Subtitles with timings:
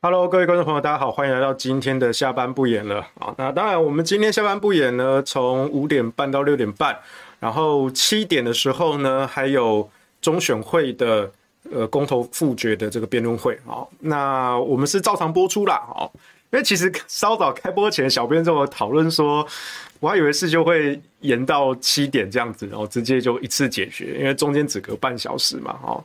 [0.00, 3.34] Hello，各位观众朋友，大家好，欢迎来到今天的下班不演了啊。
[3.36, 6.96] 那当然，我们今天下班不演呢，从五点半到六点半，
[7.40, 11.28] 然后七点的时候呢，还有中选会的
[11.72, 13.82] 呃公投复决的这个辩论会啊。
[13.98, 16.06] 那我们是照常播出啦啊，
[16.52, 19.44] 因为其实稍早开播前，小编跟我讨论说，
[19.98, 26.04] 我还以为是就会延到七点这样子，然后直接就一次解决，因为中间只隔半小时嘛，哈。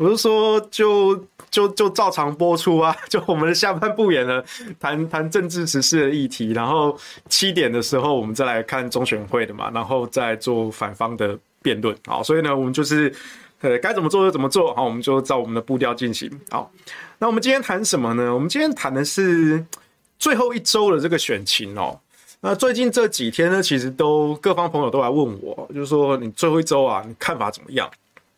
[0.00, 1.14] 我就说就，
[1.50, 2.96] 就就照常播出啊！
[3.10, 4.42] 就我们的下半部演了，
[4.80, 11.94] 谈谈政治时事的议题，然后七点的时候我们再来看中选会的嘛，然后再做反方的辩论。
[12.06, 13.14] 好，所以呢，我们就是
[13.60, 14.74] 呃该怎么做就怎么做。
[14.74, 16.30] 好，我们就照我们的步调进行。
[16.48, 16.72] 好，
[17.18, 18.32] 那我们今天谈什么呢？
[18.32, 19.62] 我们今天谈的是
[20.18, 22.00] 最后一周的这个选情哦。
[22.40, 27.86] 那最近这几天呢，其实都各方朋友都来问我，就是说你最后一周啊，你看法怎么样？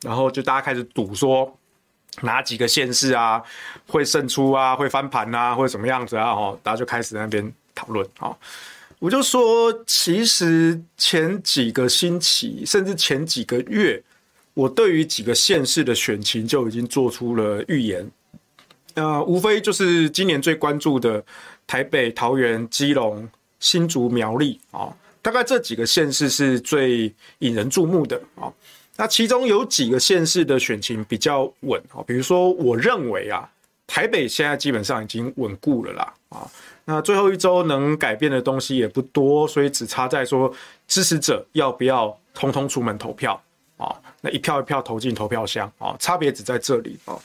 [0.02, 1.56] 然后就大家开始赌说
[2.20, 3.42] 哪几个县市啊
[3.86, 6.34] 会胜出啊，会翻盘啊，或者什么样子啊？
[6.34, 8.36] 哈，大家就开始在那边讨论啊。
[8.98, 14.00] 我就说，其实前几个星期，甚至前几个月，
[14.54, 18.08] 我对于几个县市的选情就已经做出了预言。
[18.94, 21.24] 呃，无非就是今年最关注的
[21.66, 28.52] 台北、桃园、基隆、新竹、苗栗啊，大概这几个县市是最引人注目的啊。
[28.96, 33.48] 那其中有几个县市的选情比较稳啊，比如说，我认为啊，
[33.86, 36.50] 台北现在基本上已经稳固了啦啊。
[36.84, 40.52] 那最后一周能改变的东西也不多，所以只差在说
[40.86, 43.40] 支持者要不要通通出门投票
[43.76, 47.18] 啊，那一票一票投进投票箱啊，差别只在这里啊。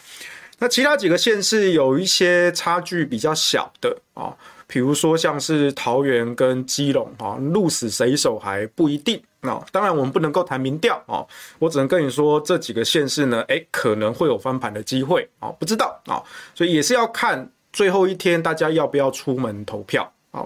[0.60, 4.34] 那其他几个县市有一些差距比较小的啊。
[4.70, 9.66] 比如说像是桃园跟基隆啊，鹿死谁手还不一定啊。
[9.72, 11.26] 当然我们不能够谈民调啊，
[11.60, 16.22] 我只能跟你说这几个县市呢，诶，可能会有翻盘的机会啊，不知道啊，
[16.54, 20.44] 所以也是要看最后一天大家要不要出门投票啊。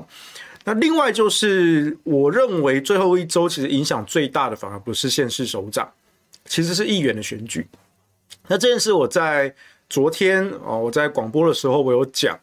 [0.64, 5.92] 那另外就是我认为最后一周其实影响最大的反而不是县市首长，
[6.46, 7.68] 其实是议员的选举。
[8.48, 9.54] 那这件事我在
[9.90, 12.40] 昨天啊，我在广播的时候我有讲。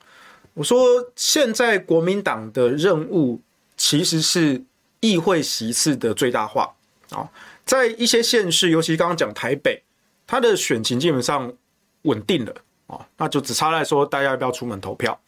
[0.54, 3.40] 我说，现在国民党的任务
[3.76, 4.60] 其实是
[5.00, 6.74] 议会席次的最大化
[7.10, 7.28] 啊，
[7.64, 9.82] 在一些县市，尤其刚刚讲台北，
[10.26, 11.52] 它的选情基本上
[12.02, 12.54] 稳定了
[12.86, 15.18] 啊，那就只差在说大家要不要出门投票。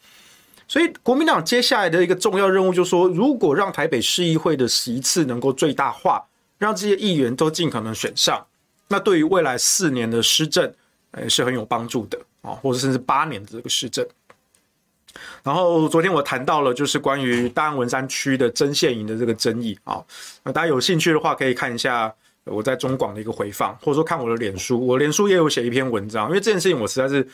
[0.67, 6.25] 所以国民党接下来的一个重要任务就是说，如果让台北市议会的席次能够最大化，
[6.57, 8.45] 让这些议员都尽可能选上，
[8.87, 10.73] 那对于未来四年的施政，
[11.11, 14.07] 诶是很有帮助的啊，或者甚至八年的这个施政。
[15.43, 20.03] 然后昨天我谈到了，就是关于大安文山区的针线营的这个争议啊，
[20.43, 22.13] 那大家有兴趣的话，可以看一下
[22.45, 27.27] 我在中广的一个回放，或者说看我的脸书，我脸书也有写一篇文章，因为这件事情我实在是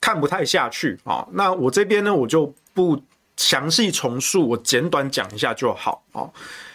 [0.00, 1.26] 看不太下去啊。
[1.32, 3.02] 那我这边呢，我就不
[3.36, 6.28] 详细重述，我简短讲一下就好啊。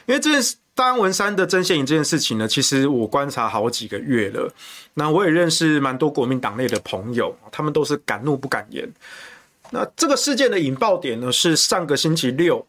[0.05, 4.51] 因为这件事大安文山的针线营这件事情呢，其实我观察好几个月了，
[4.95, 8.91] 那我也认识蛮多国民党内的朋友，他们都是敢怒不敢言。
[9.71, 12.65] 那这个事件的引爆点呢，是上个星期六，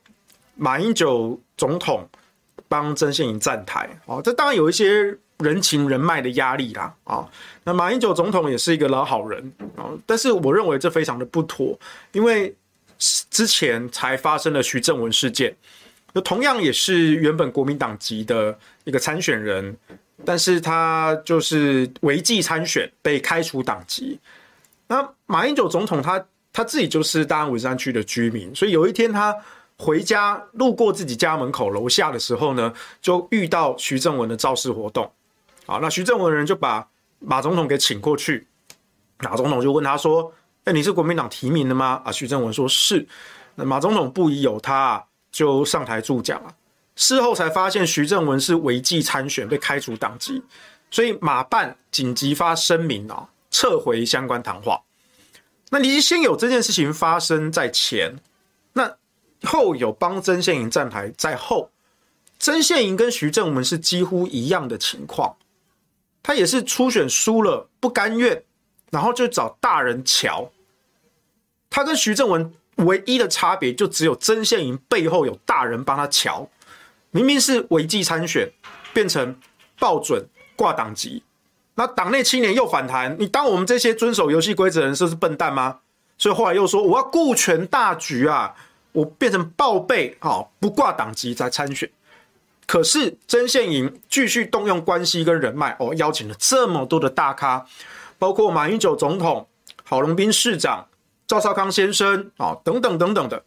[0.55, 2.07] 马英九总统
[2.69, 7.27] 帮曾宪营站台啊，这当然有一些人情人脉的压力啦啊。
[7.65, 11.79] 那马英九总统也是一个老好人啊，但是我认为这非常的不妥，
[12.13, 12.55] 因为
[12.99, 15.57] 之前才发生了徐正文事件，
[16.13, 19.75] 那同样也是原本国民党籍的一个参选人，
[20.23, 24.21] 但是他就是违纪参选被开除党籍。
[24.89, 26.23] 那马英九总统他。
[26.53, 29.35] 他自己就是大安文山区的居民，所以有一天他
[29.79, 35.11] 回家路过自己家门口楼下的时候呢，就遇到徐正文的造势活动。
[35.67, 36.87] 好，那徐正文人就把
[37.21, 38.47] 马总统给请过去，
[39.19, 40.33] 马总统就问他说
[40.65, 43.07] ：“哎，你是国民党提名的吗？”啊，徐正文说是。
[43.55, 46.55] 那马总统不疑有他，就上台助讲了。
[46.97, 50.43] 事后才发现徐正文是违纪参选，被开除党籍，
[50.91, 54.81] 所以马办紧急发声明啊，撤回相关谈话。
[55.71, 58.17] 那你先有这件事情发生在前，
[58.73, 58.97] 那
[59.43, 61.71] 后有帮曾宪营站台在后，
[62.39, 65.37] 曾宪营跟徐正文是几乎一样的情况，
[66.23, 68.43] 他也是初选输了不甘愿，
[68.91, 70.51] 然后就找大人瞧。
[71.71, 76.51] 他跟徐正文唯一的差别就只有曾宪营背后有大人帮他瞧，
[77.13, 78.51] 明明是违纪参选，
[78.93, 79.39] 变成
[79.79, 80.27] 报准
[80.57, 81.23] 挂党籍。
[81.81, 85.79] 那党内青年又反弹，你当我们这些遵守游戏规则的人是是笨蛋吗？
[86.19, 88.55] 所以后来又说我要顾全大局啊，
[88.93, 91.91] 我变成报备啊，不挂党籍再参选。
[92.67, 97.65] 可是曾宪营继续动用关系跟人脉哦，邀请了这么多的大咖，
[98.19, 99.49] 包括马英九总统、
[99.83, 100.87] 郝龙斌市长、
[101.27, 103.43] 赵少康先生啊，等等等等的，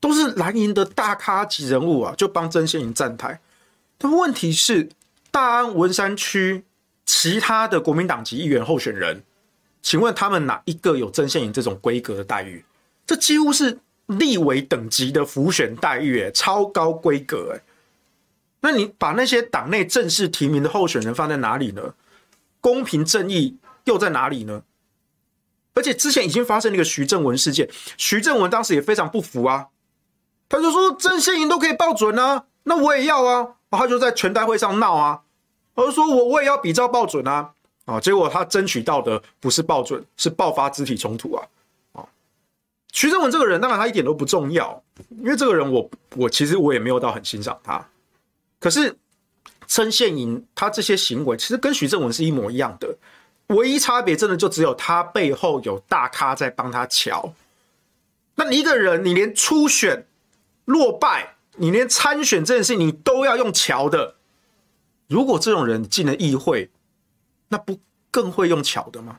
[0.00, 3.38] 都是蓝营的大咖级人物啊，就帮曾宪莹站台。
[3.96, 4.88] 但问题是，
[5.30, 6.64] 大安文山区
[7.12, 9.20] 其他的国民党籍议员候选人，
[9.82, 12.64] 请问他们哪一个有曾献莹这种规格的待遇？
[13.04, 17.60] 这几乎是立委等级的浮选待遇，哎，超高规格，哎。
[18.60, 21.94] 那你把那些党内正式提名的候选人放在哪里呢？
[22.60, 24.62] 公平正义又在哪里呢？
[25.74, 29.66] 而且之前已经发生了一个徐正文事件，徐正文当时也非常不服啊，
[30.48, 35.22] 他就说曾献莹都可以报准啊，那我也要啊，他就在全代会上闹啊，
[35.74, 37.50] 而说我我也要比照报准啊，
[37.84, 41.46] 啊，结果他争取到的不是报准，是爆发肢体冲突啊，
[41.92, 42.04] 啊，
[42.92, 44.82] 徐正文这个人当然他一点都不重要，
[45.22, 47.86] 因为这个人我我其实我也没有到很欣赏他。
[48.58, 48.94] 可是
[49.66, 52.94] 曾宪莹他这些行为其实跟徐正文是一模一样的，
[53.46, 57.32] 唯一差别真的就只有他背后有大咖在帮他瞧。
[58.34, 60.06] 那你一个人，你连初选
[60.64, 64.16] 落败，你连参选这件事你都要用瞧的，
[65.10, 66.70] 如果这种人进了议会，
[67.48, 67.80] 那不
[68.12, 69.18] 更会用巧的吗？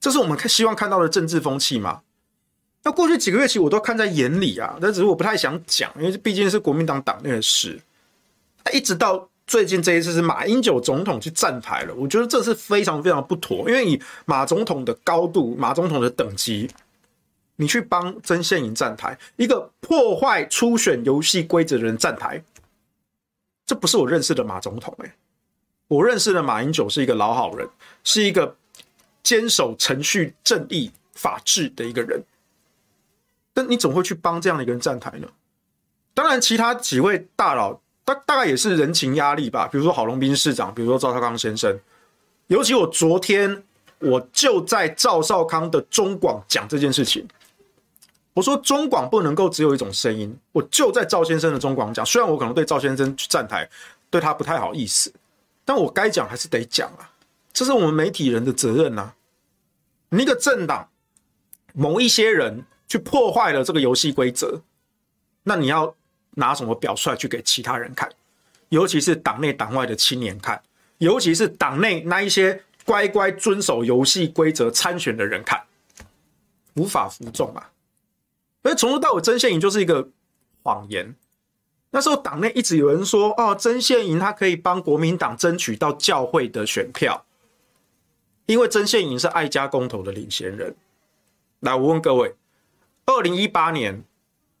[0.00, 2.02] 这是我们看希望看到的政治风气吗？
[2.82, 7.80] 那过去几个月其实我都看在眼里啊，但只是我不太想讲，因为毕竟是国民党党内的事。
[8.64, 16.68] 那一直到最近这一次是马英九总统去站台了，我觉得这是非常非常不妥，因为以马总统的高度、马总统的等级，
[17.56, 22.42] 你去帮曾宪莹站台，一个破坏初选游戏规则的人站台，
[23.66, 25.14] 这不是我认识的马总统哎，
[25.88, 27.68] 我认识的马英九是一个老好人，
[28.02, 28.56] 是一个
[29.22, 32.22] 坚守程序正义、法治的一个人，
[33.52, 35.28] 但你怎么会去帮这样的一个人站台呢？
[36.12, 37.80] 当然，其他几位大佬。
[38.06, 41.80] 大大概也是人情压力吧，比如说郝龙斌市长，比如说赵少康先生。
[42.48, 43.64] 尤其我昨天
[43.98, 47.26] 我就在赵少康的中广讲这件事情，
[48.34, 52.04] 我说中广不能够只有一种声音，我就在赵先生的中广讲。
[52.04, 53.68] 虽然我可能对赵先生去站台
[54.10, 55.12] 对他不太好意思，
[55.64, 57.10] 但我该讲还是得讲啊，
[57.52, 59.14] 这是我们媒体人的责任呐。
[60.10, 60.90] 你一个政党
[61.72, 64.60] 某一些人去破坏了这个游戏规则，
[65.44, 65.94] 那你要。
[66.36, 68.10] 拿什么表率去给其他人看，
[68.70, 70.60] 尤其是党内党外的青年看，
[70.98, 75.62] 尤其是党内那一些乖乖遵守游戏规则参选的人看，
[76.74, 77.70] 无法服众啊！
[78.64, 80.08] 所以从头到尾，曾献莹就是一个
[80.64, 81.14] 谎言。
[81.90, 87.24] 那时候党内一直有人说，哦，曾献莹他可以帮国民党争取到教会的选票，
[88.46, 90.74] 因为曾献莹是爱家公投的领先人。
[91.60, 92.34] 来，我问各位，
[93.06, 94.02] 二零一八年。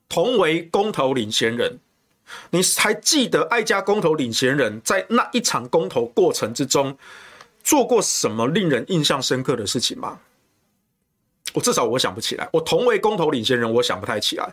[0.06, 1.80] 同为公投领先人，
[2.50, 6.96] 你还记得爱家公投领先人在那一场公投过程之中
[7.64, 10.20] 做过什么令人印象深刻的事情吗？
[11.54, 12.46] 我至少我想不起来。
[12.52, 14.52] 我同为公投领先人，我想不太起来，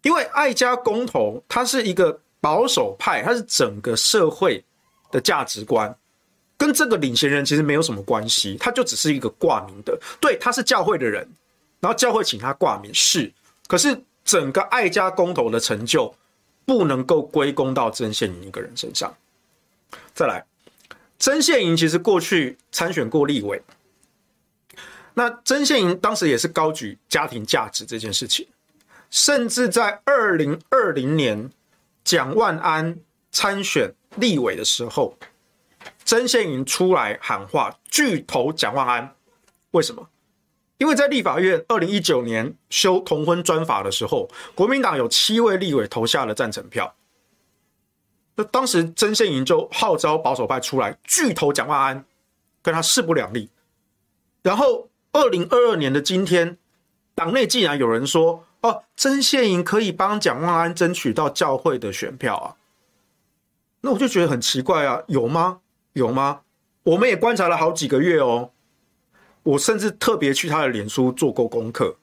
[0.00, 4.64] 因为爱家公投它是一个保守派，它是整个社会
[5.10, 5.94] 的价值观，
[6.56, 9.98] 跟这个领先人其实没有什么关系，他就只是一个挂名的。
[10.18, 11.28] 对，他是教会的人，
[11.80, 13.30] 然后教会请他挂名是，
[13.68, 14.02] 可是。
[14.24, 16.14] 整个爱家公投的成就
[16.64, 19.12] 不能够归功到曾宪莹一个人身上。
[20.14, 20.44] 再来，
[21.18, 23.60] 曾宪莹其实过去参选过立委，
[25.14, 28.46] 那曾宪莹当时也是高举家庭价值这件事情，
[29.10, 31.50] 甚至在二零二零年
[32.02, 32.98] 蒋万安
[33.30, 35.16] 参选立委的时候，
[36.04, 39.14] 曾宪莹出来喊话拒投蒋万安，
[39.72, 40.08] 为什么？
[40.78, 46.92] 因为在立法院二零一九年修同婚专法的时候，国民党有七位立委投下了赞成票。
[48.34, 52.04] 那当时曾宪莹就号召保守派出来拒投蒋万安，
[52.62, 53.48] 跟他势不两立。
[54.42, 56.56] 然后二零二二年的今天，
[57.14, 62.56] 党内竟然有人说：“哦，曾宪莹可以帮蒋万安争取到教会的选票啊。”
[63.82, 65.60] 那我就觉得很奇怪啊，有吗？
[65.92, 66.40] 有吗？
[66.84, 68.50] 我们也观察了好几个月哦。
[69.42, 71.96] 我甚至特别去他的脸书做过功课，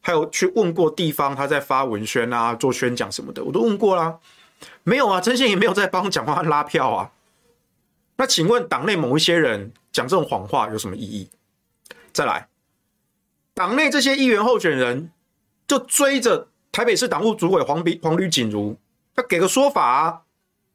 [0.00, 4.18] 还有去问过地方，他在发文宣啊、做宣讲什么的，我都问过啦。
[4.82, 7.12] 没有啊，曾宪莹没有在帮蒋万安拉票啊。
[8.16, 11.28] 那请问党内某一些人讲这种谎话有什么意义？
[12.12, 12.48] 再来，
[13.54, 15.10] 党内这些议员候选人
[15.66, 18.76] 就追着台北市党务主委黄比黄吕锦如，
[19.14, 20.22] 他给个说法啊，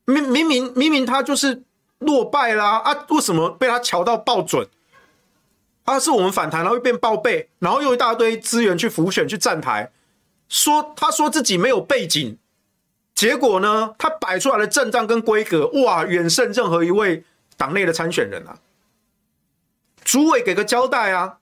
[0.06, 1.64] 明明明明明他就是
[2.00, 4.68] 落败啦啊，为什么被他瞧到爆准？
[5.86, 9.92] 他、是我们反弹，然后又变报备，然后又一大堆资源去浮选去站台，
[10.48, 12.38] 说他说自己没有背景，
[13.14, 17.26] 结果呢，他摆出来的阵仗跟规格，哇，远胜任何一位
[17.58, 18.58] 党内的参选人啊！
[20.04, 21.40] 主委给个交代啊！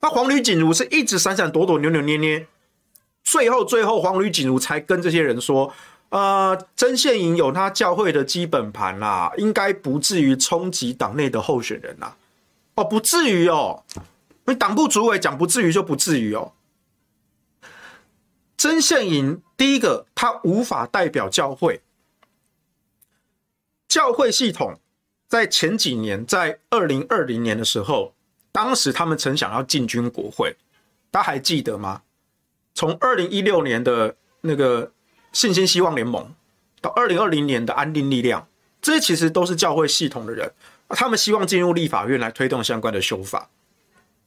[0.00, 2.46] 那黄吕锦如是一直闪闪躲躲、扭扭捏捏，
[3.22, 5.72] 最后最后黄吕锦如才跟这些人说
[6.10, 12.16] ：“呃，曾宪营有他教会的基本盘啦，应该不至于冲击党内的候选人啦。”
[12.76, 13.84] 哦，不至于哦，
[14.46, 16.52] 你党部主委讲不至于就不至于哦。
[18.58, 21.82] 曾宪营第一个，他无法代表教会，
[23.88, 24.78] 教会系统
[25.34, 28.14] 在前几年，在二零二零年的时候。
[28.52, 30.54] 当时他们曾想要进军国会，
[31.10, 32.02] 大家还记得吗？
[32.72, 34.92] 从二零一六年的那个
[35.32, 36.32] 信心希望联盟，
[36.80, 38.46] 到二零二零年的安定力量，
[38.80, 40.52] 这些其实都是教会系统的人，
[40.90, 43.50] 他们希望进入立法院来推动相关的修法。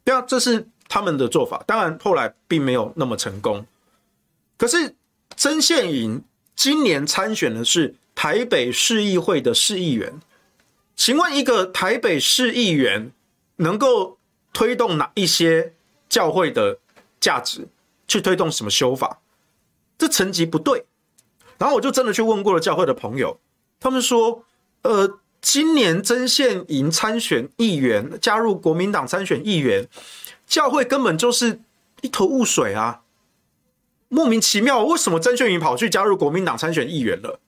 [0.04, 1.64] 对啊，这是他们的做法。
[1.66, 3.66] 当然后来并没有那么成功。
[4.58, 4.94] 可是
[5.38, 6.22] 曾宪营
[6.54, 10.20] 今年参选的是台北市议会的市议员，
[10.98, 13.12] 请问一个台北市议员
[13.58, 14.18] 能够
[14.52, 15.74] 推动哪一些
[16.10, 16.80] 教会的
[17.20, 17.68] 价值，
[18.08, 19.22] 去推动什么修法？
[19.98, 20.86] 这层级不对。
[21.60, 23.40] 然后我就真的去问过了教会的朋友，
[23.80, 24.44] 他们说：
[24.82, 29.88] 呃，今年曾宪营参选议员，加入国民党参选议员，
[30.46, 31.62] 教会根本就是
[32.02, 33.02] 一头雾水啊，
[34.08, 37.40] 莫名其妙，为什么曾宪营跑去加入国民党参选议员了？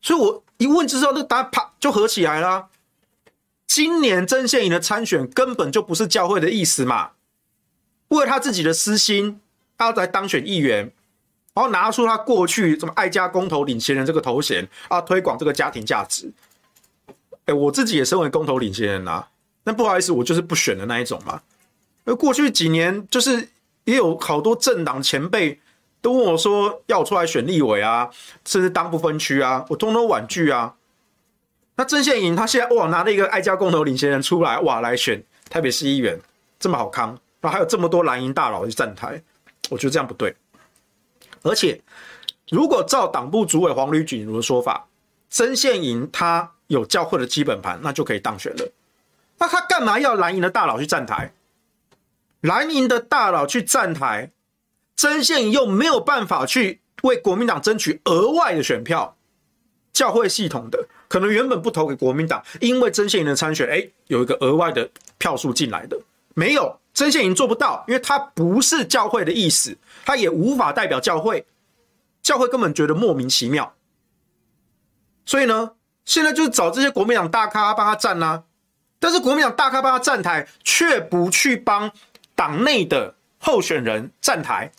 [0.00, 2.68] 所以我一问之后，那答案啪就合起来了。
[3.66, 7.10] 今年曾宪营的参选根本就不是教会的意思嘛，
[8.08, 9.40] 为了他自己的私心，
[9.76, 10.90] 他要来当选议员，
[11.54, 16.32] 然后拿出他过去什么爱家公投领衔人这个头衔啊，推广这个家庭价值。
[17.44, 19.28] 哎，我自己也身为公投领衔人啊，
[19.64, 21.42] 那不好意思，我就是不选的那一种嘛。
[22.04, 23.48] 而过去几年，就是
[23.84, 25.60] 也有好多政党前辈
[26.00, 28.08] 都问我说，要我出来选立委啊，
[28.44, 30.74] 甚至当不分区啊，我通通婉拒啊。
[31.76, 36.18] 那曾宪营他现在哇拿了一个爱家公投领衔人出来哇来选台北市议员，
[36.58, 37.08] 这么好康，
[37.40, 39.22] 然后还有这么多蓝营大佬去站台，
[39.70, 40.34] 我觉得这样不对。
[41.42, 41.80] 而且
[42.50, 44.86] 如果照党部主委黄吕锦如的说法，
[45.30, 48.72] 曾宪营他有教会的基本盘，那就可以当选了。
[49.38, 51.32] 那他干嘛要蓝营的大佬去站台？
[52.40, 54.30] 蓝营的大佬去站台，
[54.98, 59.16] 曾宪营又没有办法去为国民党争取额外的选票，
[59.92, 60.88] 教会系统的。
[61.06, 65.96] 可能原本不投给国民党，因为曾宪营的参选，哎，有一个额外的票数进来的，
[66.34, 71.46] 没有曾宪营做不到，因为他不是教会的意思，他也无法代表教会，
[72.20, 73.72] 教会根本觉得莫名其妙，
[75.24, 75.74] 所以呢，
[76.04, 78.42] 现在就是找这些国民党大咖帮他站啊，
[78.98, 81.92] 但是国民党大咖帮他站台，却不去帮
[82.34, 83.14] 党内的
[83.48, 84.70] 候选人站台。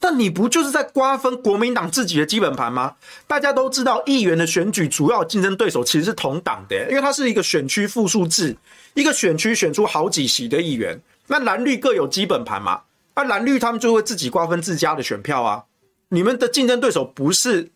[0.00, 2.94] 那你不就是在瓜分国民党自己的基本盘吗？
[3.26, 8.56] 大家都知道，议员的选举主要竞争对手其实是同党的，因为它是一个选区复数制，
[8.94, 11.00] 一个选区选出好几席的议员。
[11.26, 12.82] 那蓝绿各有基本盘嘛，
[13.16, 15.64] 那蓝绿他们就会自己瓜分自家的选票啊。
[16.10, 17.68] 你们的竞争对手不是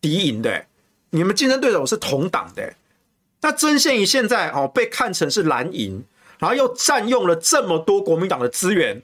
[0.00, 0.64] 敌营的，
[1.10, 2.72] 你们竞争对手是同党的。
[3.42, 6.02] 那曾宪营现在哦被看成是蓝营，
[6.38, 9.02] 然后又占用了这么多国民党的资源。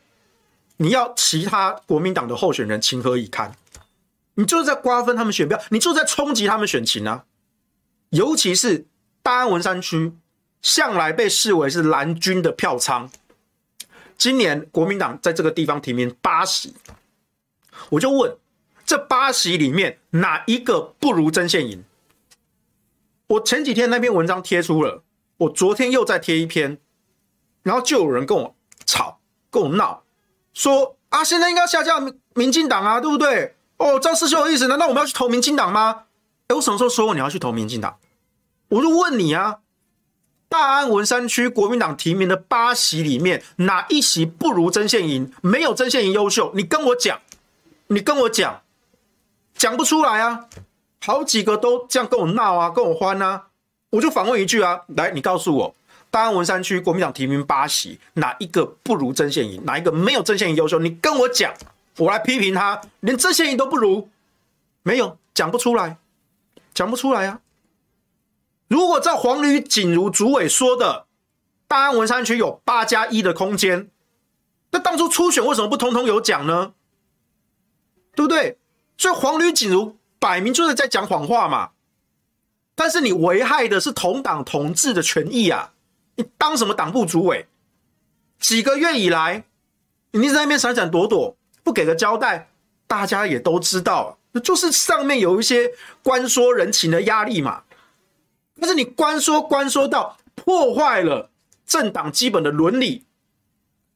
[0.78, 3.52] 你要其他国民党的候选人情何以堪？
[4.34, 7.24] 你就是在瓜分他们选票，你就是在冲击他们选情啊！
[8.10, 8.86] 尤其是
[9.22, 10.12] 大安文山区，
[10.60, 13.10] 向来被视为是蓝军的票仓。
[14.18, 16.74] 今年国民党在这个地方提名八席，
[17.90, 18.36] 我就问：
[18.84, 21.82] 这八席里面哪一个不如曾宪营？
[23.28, 25.02] 我前几天那篇文章贴出了，
[25.38, 26.78] 我昨天又再贴一篇，
[27.62, 28.54] 然后就有人跟我
[28.84, 29.18] 吵，
[29.50, 30.04] 跟我闹。
[30.56, 33.54] 说啊，现在应该下架民民进党啊，对不对？
[33.76, 36.04] 哦，赵世修的意思，难道我们要去投民进党吗？
[36.48, 37.98] 哎，我什么时候说过你要去投民进党？
[38.68, 39.58] 我就问你啊，
[40.48, 45.30] 大安文山区国民党提名的八席里面，哪一席不如曾宪营？
[45.42, 47.20] 没有曾宪营优秀，你跟我讲，
[47.88, 48.62] 你跟我讲，
[49.54, 50.46] 讲不出来啊！
[51.04, 53.48] 好几个都这样跟我闹啊，跟我欢啊，
[53.90, 55.74] 我就反问一句啊，来，你告诉我。
[56.16, 59.62] 大安文山区国民党提名八席，哪一个不如曾宪营？
[59.66, 60.78] 哪一个没有曾宪营优秀？
[60.78, 61.52] 你跟我讲，
[61.98, 64.08] 我来批评他，连曾宪营都不如，
[64.82, 65.98] 没有，讲不出来，
[66.72, 67.40] 讲不出来啊！
[68.68, 71.04] 如果照黄吕锦如主委说的，
[71.68, 73.90] 大安文山区有八加一的空间，
[74.70, 76.72] 那当初初选为什么不通通有讲呢？
[78.14, 78.56] 对不对？
[78.96, 81.72] 所以黄吕锦如摆明就是在讲谎话嘛！
[82.74, 85.74] 但是你危害的是同党同志的权益啊！
[86.16, 87.46] 你当什么党部主委？
[88.38, 89.44] 几个月以来，
[90.10, 92.50] 你一直在那边闪闪躲躲，不给个交代，
[92.86, 97.64] 大家也都知道，那就是上面有一些关说人情的压力嘛。
[98.60, 101.30] 但是你关说关说到破坏了
[101.66, 103.04] 政党基本的伦理，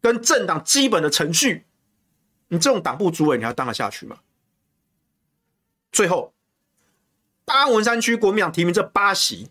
[0.00, 1.64] 跟政党基本的程序，
[2.48, 4.18] 你这种党部主委你要当得下去吗？
[5.92, 6.32] 最后，
[7.44, 9.50] 大安文山区国民党提名这八席，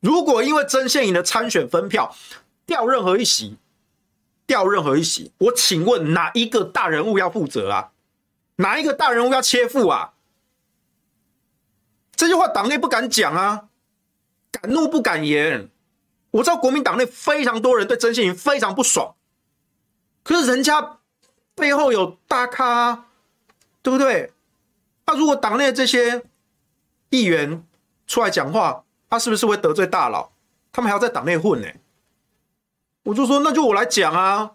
[0.00, 2.14] 如果因为曾宪莹的参选分票
[2.66, 3.56] 掉任何一席，
[4.46, 7.92] 掉任何一席，我请问哪一个大人物要负责啊？
[8.56, 10.14] 哪一个大人物要切腹啊？
[12.14, 13.68] 这句话党内不敢讲啊，
[14.50, 15.70] 敢怒不敢言。
[16.32, 19.14] 我知道国民党内非常多人对曾宪莹非常不爽，
[20.22, 20.98] 可是人家
[21.54, 23.06] 背后有大咖，
[23.82, 24.32] 对不对？
[25.06, 26.22] 那如果党内这些
[27.08, 27.66] 议员
[28.06, 30.30] 出来讲话，他是不是会得罪大佬？
[30.72, 31.66] 他们还要在党内混呢？
[33.02, 34.52] 我就说，那就我来讲啊，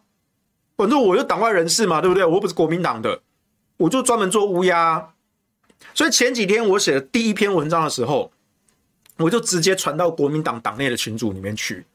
[0.78, 2.24] 反正我是党外人士嘛，对不对？
[2.24, 3.22] 我又不是国民党的，
[3.76, 5.14] 我就专门做乌鸦。
[5.94, 8.32] 所以前几天我写的第一篇文章的时候，
[9.18, 11.86] 我就直接传到国民党党内的群组里面去。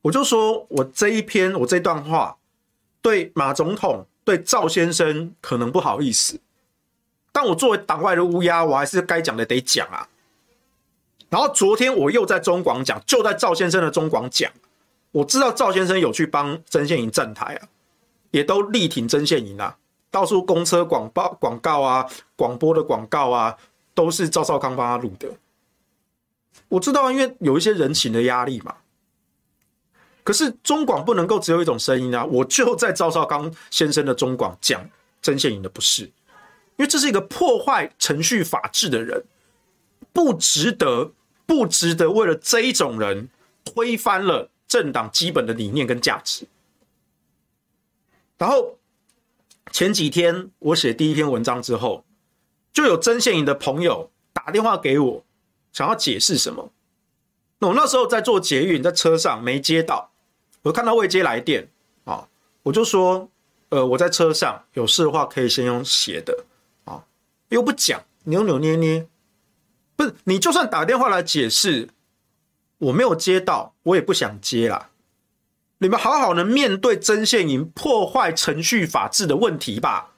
[0.00, 2.38] 我就说我这一篇我这段话
[3.02, 6.40] 对马总统对赵先生可能不好意思，
[7.30, 10.08] 但我作为党外的乌鸦，我还是该讲的得讲啊。
[11.28, 14.50] 然后昨天我又在中广讲，就在赵先生的中广讲，
[15.12, 17.68] 我知道赵先生有去帮曾宪莹站台啊，
[18.30, 19.76] 也都力挺曾宪莹啊。
[20.10, 22.06] 到处公车广报广告啊，
[22.36, 23.56] 广播的广告啊，
[23.92, 25.28] 都是赵少康帮他录的。
[26.68, 28.74] 我知道，因为有一些人情的压力嘛。
[30.24, 32.24] 可是中广不能够只有一种声音啊！
[32.24, 34.84] 我就在赵少康先生的中广讲
[35.22, 36.12] 曾宪莹的不是，因
[36.78, 39.22] 为这是一个破坏程序法治的人，
[40.12, 41.12] 不值得，
[41.46, 43.30] 不值得为了这一种人
[43.64, 46.46] 推翻了政党基本的理念跟价值，
[48.36, 48.76] 然后。
[49.72, 52.04] 前几天我写第一篇文章之后，
[52.72, 55.24] 就有曾献莹的朋友打电话给我，
[55.72, 56.70] 想要解释什么。
[57.58, 60.12] 那我那时候在做捷运，在车上没接到，
[60.62, 61.68] 我看到未接来电
[62.04, 62.26] 啊，
[62.62, 63.28] 我就说，
[63.70, 66.44] 呃，我在车上有事的话可以先用写的
[66.84, 67.04] 啊，
[67.48, 69.06] 又不讲，扭扭捏捏，
[69.96, 71.88] 不是你就算打电话来解释，
[72.78, 74.90] 我没有接到，我也不想接啦。
[75.78, 80.12] 你们好好的面对针线营破坏程序法治的问题吧。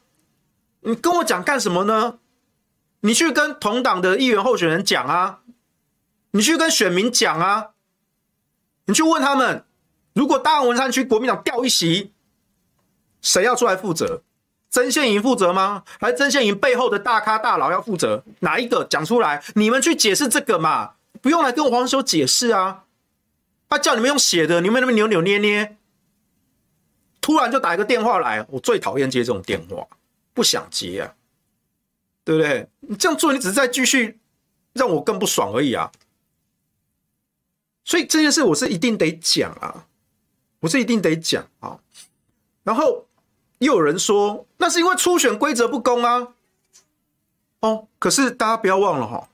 [0.81, 2.19] 你跟我讲干什么呢？
[3.01, 5.41] 你去跟同党的议员候选人讲啊，
[6.33, 7.71] 你去跟选民讲啊，
[8.87, 9.65] 你去问他们，
[10.13, 12.13] 如果大安文山区国民党掉一席，
[13.21, 14.23] 谁要出来负责？
[14.71, 15.85] 曾宪莹负责吗？
[15.99, 18.23] 还是曾宪莹背后的大咖大佬要负责？
[18.41, 19.43] 哪一个讲出来？
[19.55, 22.85] 你们去解释这个嘛，不用来跟黄修解释啊。
[23.69, 25.77] 他叫你们用写的，你们那边扭扭捏捏，
[27.21, 29.87] 突然就打一个电话来，我最讨厌接这种电话，
[30.33, 31.15] 不想接啊，
[32.25, 32.69] 对不对？
[32.81, 34.19] 你这样做，你只是在继续
[34.75, 35.91] 让我更不爽而已啊。
[37.85, 39.87] 所以这件事我是一定得讲啊，
[40.61, 41.81] 我是一定得讲啊。
[42.63, 43.08] 然后
[43.59, 46.29] 又有人说，那是因为初选规则不公啊。
[47.61, 49.29] 哦，可是大家不要忘了哈。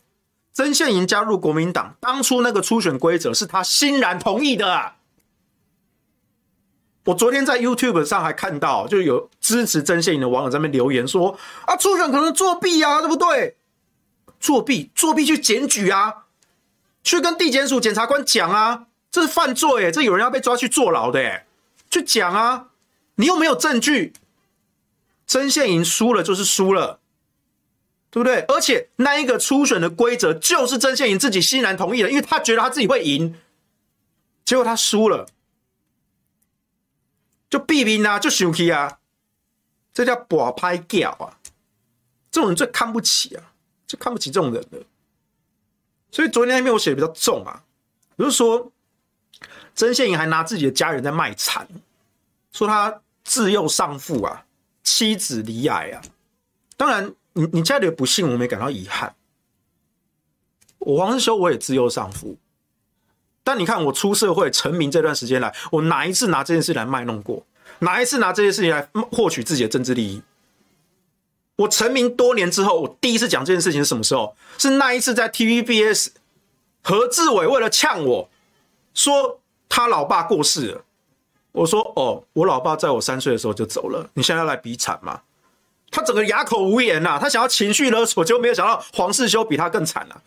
[0.53, 4.97] 曾宪莹加入国民党，当初那个初选规则是他欣然同意的啊！
[7.07, 13.57] 我昨天在 YouTube 上还看到，就有支持曾宪莹的网友在那边留言说：“啊，初选可能作弊啊，对不对？
[14.41, 16.25] 作弊，作弊去检举啊，
[17.03, 21.43] 去跟地检署检察官讲啊，这是犯罪，这有人要被抓去坐牢的，
[21.91, 22.69] 去讲啊！
[23.17, 24.13] 你又没有证据，
[25.27, 27.01] 曾献莹输了就是输了。”
[28.15, 28.43] 对不对？
[28.43, 33.35] 而且那一个初选的规则就是曾献莹自己欣然同意的，因为他觉得他自己会赢，
[34.45, 35.27] 结果他输了，
[37.51, 39.01] 就避免啊，就生气啊，
[39.93, 41.41] 这叫跋拍叫啊！
[42.31, 43.51] 这种人最看不起啊，
[43.85, 44.81] 最看不起这种人的。
[46.13, 47.65] 所以昨天那篇我写的比较重啊，
[48.17, 48.71] 比如说
[49.75, 51.67] 曾献莹还拿自己的家人在卖惨，
[52.53, 54.45] 说他自幼丧父啊，
[54.85, 56.03] 妻子离癌啊，
[56.77, 57.13] 当然。
[57.37, 59.17] 你你家里的不幸，我没感到遗憾。
[60.79, 62.37] 我黄世修我也自幼丧父，
[63.43, 67.45] 但你看我出社会成名这段时间来，我哪一次拿这件事来卖弄过？
[67.81, 70.23] 哪一次拿这件事情来获取自己的政治利益？
[71.57, 74.37] 我成名多年之后，我第一次讲这件事情是什么时候？
[74.57, 76.11] 是那一次在 TVBS，
[76.85, 78.31] 何志伟为了呛我
[78.95, 80.85] 说他老爸过世了，
[81.55, 85.21] 我说哦，我老爸在我三岁的时候就走了，你现在要来比惨吗？
[85.93, 90.21] 他整个哑口无言呐、啊，他想要情绪勒索，就没有想到黄世修比他更惨啊。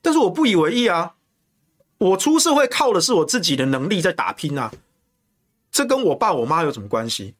[0.00, 1.12] 但是我不以为意啊，
[1.98, 4.72] 我出社会靠的是我自己的能力在打拼啊，
[5.70, 7.34] 这跟我爸我妈有什么关系？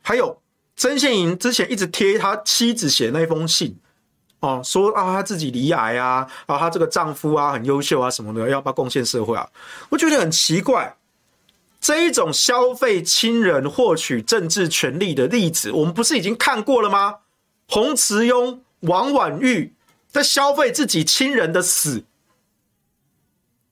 [0.00, 0.40] 还有
[0.74, 3.78] 曾宪莹之前一直贴他妻子写那封信，
[4.40, 9.46] 哦，说啊他自己罹癌啊，啊他这个丈夫啊很优秀啊什么的，要不要贡献社会啊？
[9.90, 10.96] 我觉得很奇怪，
[11.84, 17.18] 这一种消费亲人获取政治权利的例子，我们不是已经看过了吗？
[17.68, 19.74] 洪慈庸、王婉玉
[20.08, 22.04] 在消费自己亲人的死。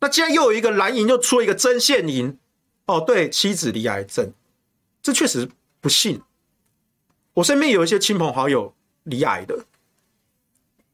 [0.00, 2.36] 那既然又有一个蓝营又出了一个曾宪营，
[2.84, 4.30] 哦，对，妻子罹癌症，
[5.00, 5.48] 这确实
[5.80, 6.20] 不幸。
[7.32, 9.64] 我身边有一些亲朋好友罹癌的，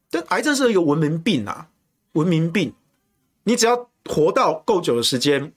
[0.09, 1.67] 但癌症是一个文明病啊，
[2.13, 2.73] 文明病。
[3.43, 5.51] 你只要活到够久的时间，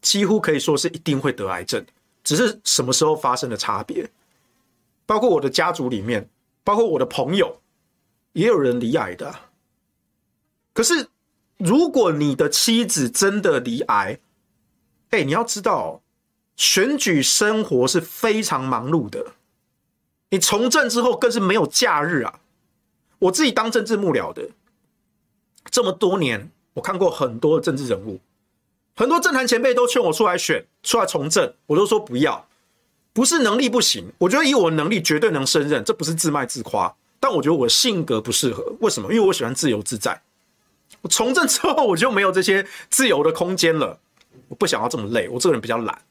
[0.00, 1.84] 几乎可以说是一定会得癌症，
[2.24, 4.08] 只是什么时候发生的差别。
[5.06, 6.28] 包括我的家族里面，
[6.64, 7.60] 包括我的朋友，
[8.32, 9.34] 也有人罹癌的。
[10.72, 11.08] 可是。
[11.60, 14.20] 如果你的妻子真的罹癌，
[15.10, 16.00] 哎，你要知道，
[16.54, 19.32] 选举生活是非常忙碌的。
[20.30, 22.38] 你从政之后更是没有假日啊！
[23.18, 24.48] 我自己当政治幕僚的
[25.68, 28.20] 这么多年，我看过很多政治人物，
[28.98, 32.48] 很多政坛前辈都劝我出来选、出来从政，我都说不要，
[33.12, 38.74] 不是能力不行，我觉得以我的能力绝对能胜任，这不是自卖自夸，但我觉得我性格不适合。
[38.80, 39.12] 为什么？
[39.12, 40.20] 因为我喜欢自由自在。
[41.00, 44.00] 我从政之后，我就没有这些自由的空间了。
[44.48, 46.02] 我不想要这么累，我这个人比较懒。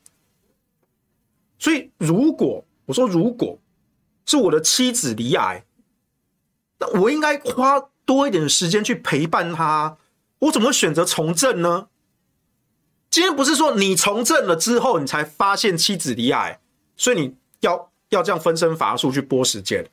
[1.59, 3.59] 所以，如果我说如果
[4.25, 5.65] 是我的妻子罹癌，
[6.79, 9.97] 那我应该花多一点的时间去陪伴她。
[10.39, 11.89] 我怎么选择从政呢？
[13.17, 16.59] 今天不是说你从政了之后，你才发现妻子离癌，
[16.95, 19.83] 所以你要要这样分身乏术去拨时间。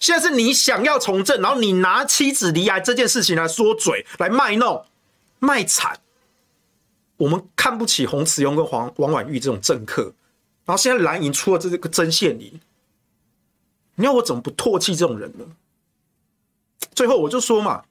[0.00, 4.84] 现在是你想要从政，然后你拿妻子离癌这件事情来说嘴，来卖弄、
[5.38, 6.00] 卖惨。
[7.18, 10.12] 我们看不起洪慈庸跟黄王婉玉这种政客，
[10.64, 12.60] 然后现在蓝营出了这个曾宪营，
[13.94, 15.44] 你要我怎么不唾弃这种人呢？
[16.96, 17.84] 最后我就说嘛，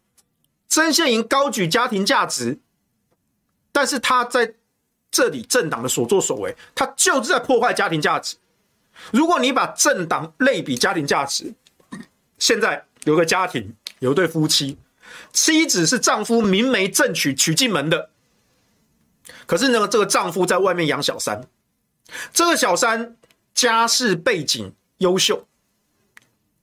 [0.67, 2.59] 曾宪营高举家庭价值，
[3.71, 4.55] 但是他在
[5.11, 8.37] 这里政党的所作所为，他就是在破坏家庭价值。
[9.11, 11.53] 如果你把政党类比家庭价值，
[12.39, 14.77] 现在有个家庭，有一对夫妻，
[15.33, 18.09] 妻子是丈夫明媒正娶娶进门的，
[19.45, 21.41] 可是呢，这个丈夫在外面养小三，
[22.31, 23.15] 这个小三
[23.53, 25.45] 家世背景优秀，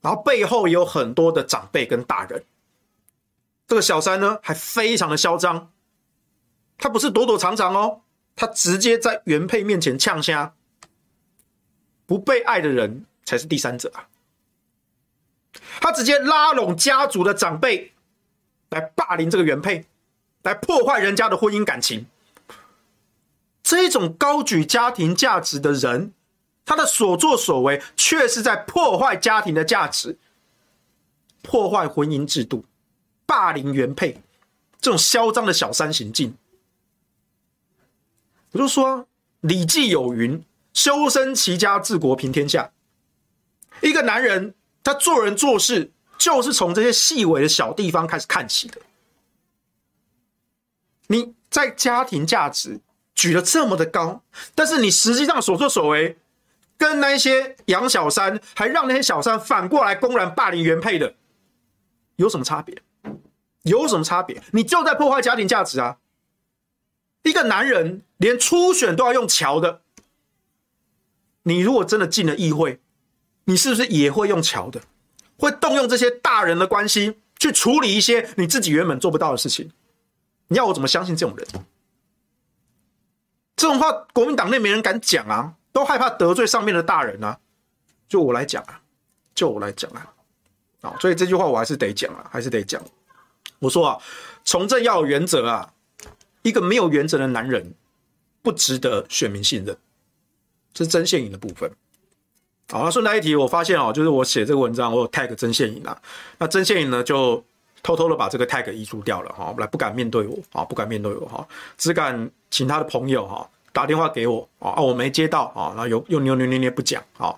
[0.00, 2.44] 然后背后也有很多的长辈跟大人，
[3.66, 5.70] 这个小三呢还非常的嚣张，
[6.76, 8.00] 他不是躲躲藏藏哦，
[8.40, 10.54] 他直接在原配面前呛瞎，
[12.06, 14.06] 不被爱的人才是第三者啊。
[15.80, 17.90] 他直接拉拢家族的长辈
[18.68, 19.86] 来霸凌这个原配，
[20.42, 22.06] 来破坏人家的婚姻感情。
[23.64, 26.12] 这种高举家庭价值的人，
[26.64, 30.16] 他的所作所为却是在破坏家庭的价值，
[31.42, 32.64] 破坏婚姻制度，
[33.26, 34.22] 霸凌原配，
[34.80, 36.36] 这种嚣张的小三行径。
[38.52, 38.98] 我就说，
[39.40, 42.70] 《礼记》有云：“修身齐家治国平天下。”
[43.82, 44.54] 一个男人。
[44.80, 48.80] 他做人做事就是从这些细微的小地方开始看起的。
[51.08, 52.80] 你在家庭价值
[53.14, 54.22] 举得这么的高，
[54.54, 56.16] 但是你实际上所作所为，
[56.78, 61.14] 跟那些养小三还让那些小三反过来公然霸凌原配的，
[62.16, 62.80] 有什么差别？
[63.64, 64.42] 有什么差别？
[64.52, 65.98] 你就在破坏家庭价值啊！
[67.22, 69.82] 一个男人连初选都要用桥的，
[71.42, 72.80] 你如果真的进了议会。
[73.44, 74.82] 你是不是也会用桥的？
[75.38, 79.70] 会动用这些大人的关系去处理一些你自己原本做不到的事情？
[80.48, 81.48] 你要我怎么相信这种人？
[83.56, 87.40] 这种话国民党内没人敢讲啊，都害怕得罪上面的大人啊。
[88.06, 88.82] 就我来讲啊，
[89.34, 90.12] 就我来讲啊，
[90.82, 92.82] 啊，所以这句话我还是得讲啊，还是得讲。
[93.60, 93.98] 我说啊，
[94.44, 95.72] 从政要有原则啊，
[96.48, 97.74] 一个没有原则的男人
[98.42, 99.76] 不值得选民信任。
[100.72, 101.70] 这是曾宪营的部分。
[102.70, 106.00] 好，那顺带一提，我发现哦，就是我写这个文章，我有 tag 曾宪营啊。
[106.38, 107.42] 那曾宪营呢，就
[107.82, 117.34] 偷偷的把这个 tag 移除掉了哈，来不敢面对我啊，不敢面对我哈，只敢请他的朋友哈打电话给我啊，我没接到啊，然后又又扭扭捏捏不讲啊，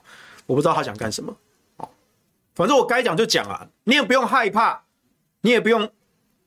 [0.47, 1.35] 我不知道他想干什么
[1.77, 1.89] 啊，
[2.55, 4.83] 反正我该讲就讲啊，你也不用害怕，
[5.43, 5.89] 你也不用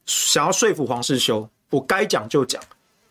[0.05, 2.61] 想要说服黄世修，我该讲就讲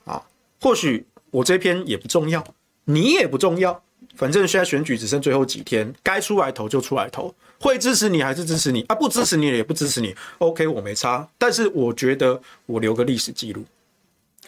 [0.05, 0.23] 啊，
[0.61, 2.45] 或许我这篇也不重要，
[2.85, 3.83] 你也不重要。
[4.15, 8.95] 反正现在选举只剩最后几天，该出来投就出来投，会支持你还是支持你啊？
[8.95, 11.29] 不支持你也不支持你，OK，我没差。
[11.39, 13.65] 但是我觉得我留个历史记录，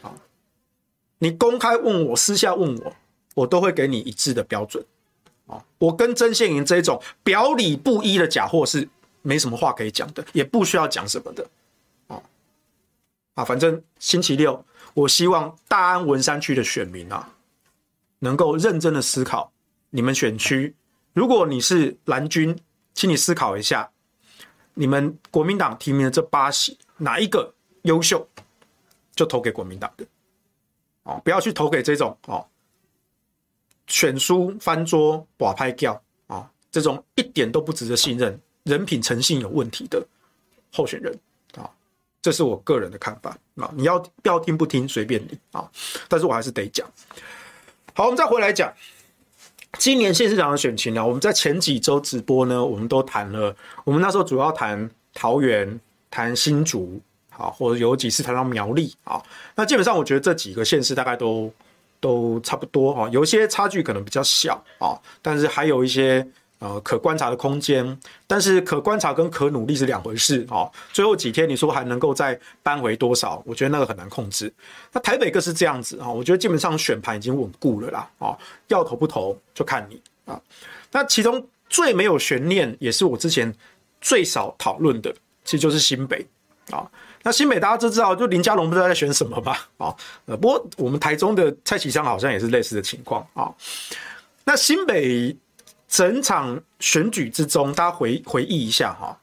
[0.00, 0.14] 好，
[1.18, 2.92] 你公开问我，私下问我，
[3.34, 4.84] 我都会给你一致的标准。
[5.46, 8.88] 啊，我跟曾宪营这种表里不一的假货是
[9.22, 11.44] 没什么话可以讲的，也不需要讲什么的。
[13.34, 17.30] 啊，反正星期六，我希望大安文山区的选民啊。
[18.20, 19.52] 能够认真的思考
[19.90, 20.74] 你们选区，
[21.12, 22.58] 如果你是蓝军，
[22.94, 23.90] 请你思考一下，
[24.72, 28.26] 你们国民党提名的这八席哪一个优秀，
[29.14, 30.06] 就投给国民党的，
[31.02, 32.46] 哦，不要去投给这种哦，
[33.88, 40.02] 选书翻桌、寡拍掉啊，这种一点都不值得信任、人品诚信有问题的
[40.72, 41.14] 候选人，
[42.24, 45.70] 这是我个人的看法啊，你要要听不听随便你啊，
[46.08, 46.90] 但是我还是得讲。
[47.92, 48.72] 好，我们再回来讲
[49.76, 55.78] 今年县市长的选情呢，我们在前几周直播呢，我们都谈了，我们那时候主要谈桃园、
[56.10, 56.98] 谈新竹。
[57.28, 59.20] 好，或者有几次谈到苗栗啊，
[59.56, 61.52] 那基本上我觉得这几个县市大概都
[61.98, 66.24] 都差不多啊，有些差距可能比较小啊，但是还有一些
[66.64, 70.64] 呃可观察的空间，但是可观察跟可努力是两回事啊。
[70.94, 73.42] 最后几天你说还能够再扳回多少？
[73.44, 74.50] 我觉得那个很难控制。
[74.90, 80.40] 那台北更是这样子啊，我觉得基本上选盘已经稳固了啦啊，要投不投就看你啊。
[80.90, 83.54] 那其中最没有悬念，也是我之前
[84.00, 86.26] 最少讨论的，其实就是新北
[86.70, 86.90] 啊。
[87.22, 89.68] 那新北大家都知道，就林佳龙不知道在选什么吧？
[89.78, 89.94] 啊，
[90.26, 93.52] 呃，不过我们台中的蔡其昌好像也是类似的情况啊。
[94.44, 95.34] 那新北
[95.88, 99.18] 整场选举之中，大家回回忆一下哈，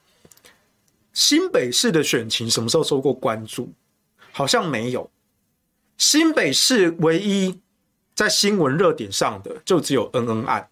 [1.14, 3.70] 新北市的选情什么时候受过关注？
[4.32, 5.10] 好像没有。
[5.98, 7.60] 新北市唯一
[8.16, 10.68] 在新闻热点上的，就只有恩恩案，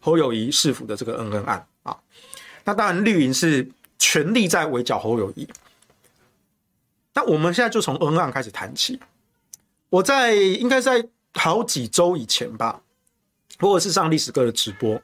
[0.00, 1.98] 侯友谊市府的这个恩恩案啊。
[2.64, 5.48] 那当然绿营是全力在围剿侯友谊。
[7.12, 9.00] 那我们现在就从恩案开始谈起。
[9.88, 12.80] 我在应该在好几周以前吧，
[13.58, 15.00] 或者是上历史哥的直播，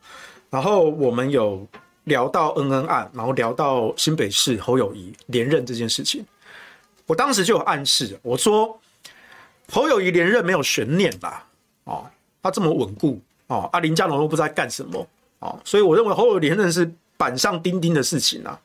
[0.50, 1.66] 然后我们有
[2.04, 6.24] 聊到恩恩案，然后聊到新北市侯友宜连任这件事情。
[7.06, 8.80] 我当时就有暗示，我说
[9.70, 11.44] 侯友宜连任没有悬念啦，
[11.84, 12.06] 哦，
[12.42, 15.06] 他这么稳固哦，啊林佳龙都不知道干什么
[15.40, 18.58] 哦，所以我认为侯友宜连任是板上钉钉的事情啊，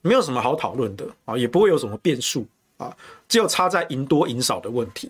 [0.00, 2.46] 没有什么好讨论的啊，也不会有什么变数。
[2.78, 2.96] 啊，
[3.28, 5.08] 只有差在赢多赢少的问题。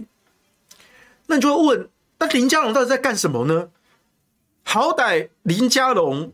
[1.25, 3.67] 那你就会问，那林佳龙到底在干什么呢？
[4.65, 6.33] 好歹林佳龙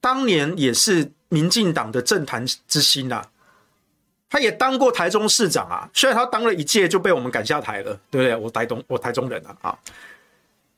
[0.00, 3.30] 当年也是民进党的政坛之星啊，
[4.28, 5.88] 他也当过台中市长啊。
[5.94, 8.36] 虽然他当了一届就被我们赶下台了，对不对？
[8.36, 9.78] 我台东，我台中人啊啊。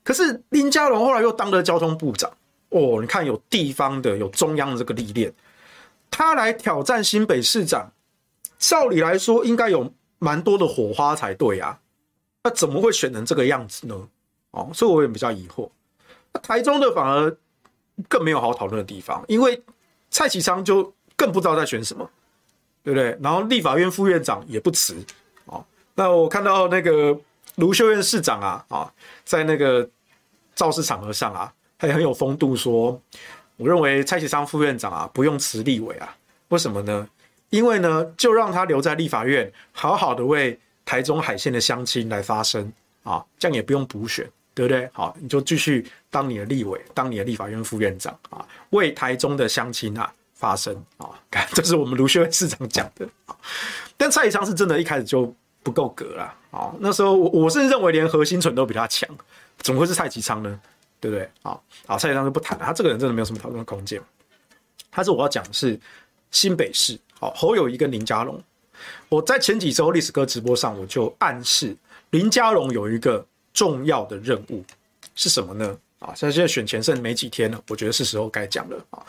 [0.02, 2.30] 可是林佳龙后来又当了交通部长
[2.68, 5.32] 哦，你看有地方的，有中央的这个历练，
[6.10, 7.90] 他来挑战新北市长。
[8.58, 11.78] 照理来说，应该有蛮多的火花才对啊，
[12.44, 14.08] 那怎么会选成这个样子呢？
[14.52, 15.68] 哦，所以我也比较疑惑。
[16.42, 17.36] 台中的反而
[18.08, 19.62] 更没有好讨论的地方，因为
[20.10, 22.08] 蔡其昌就更不知道在选什么，
[22.82, 23.16] 对不对？
[23.22, 24.96] 然后立法院副院长也不辞
[25.46, 25.64] 哦。
[25.94, 27.16] 那我看到那个
[27.56, 28.92] 卢秀燕市长啊啊，
[29.24, 29.88] 在那个
[30.54, 33.00] 造势场合上啊，他也很有风度说，
[33.56, 36.16] 我认为蔡其昌副院长啊不用辞立委啊，
[36.48, 37.08] 为什么呢？
[37.50, 42.72] 因为呢，就让他留在立法院，好好的为台中海线的乡亲来发声
[43.04, 44.88] 啊，这样也不用补选，对不对？
[44.92, 51.10] 好，你就继续当你的立委，当你的立法院副院长啊，为台中的乡亲啊发声啊。
[51.30, 53.08] 看， 这是我们卢秀燕市长讲的。
[53.96, 56.72] 但蔡其昌是真的一开始就不够格了啊。
[56.78, 59.08] 那时候我我甚至认为连何心纯都比他强，
[59.58, 60.60] 怎么会是蔡其昌呢？
[61.00, 61.28] 对不对？
[61.42, 64.00] 啊，好，蔡其昌就不谈了，他这个人真的没有什么讨论的空间。
[64.90, 65.78] 他是我要讲的是
[66.30, 66.98] 新北市。
[67.18, 68.42] 好，侯友宜跟林佳龙，
[69.08, 71.76] 我在前几周历史哥直播上，我就暗示
[72.10, 74.62] 林佳龙有一个重要的任务
[75.14, 75.74] 是什么呢？
[76.00, 79.02] 啊，现在现在选前剩没几天了，我觉得是时候该讲了啊。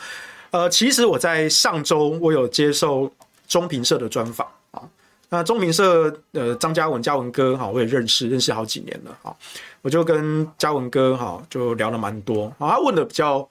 [0.51, 3.11] 呃，其实我在上周我有接受
[3.47, 4.81] 中评社的专访啊，
[5.27, 9.35] 那中评社呃张嘉文嘉文哥哈，我也认识认识好几年了啊，
[9.81, 13.49] 我就跟嘉文哥哈就聊了蛮多啊，他问的比较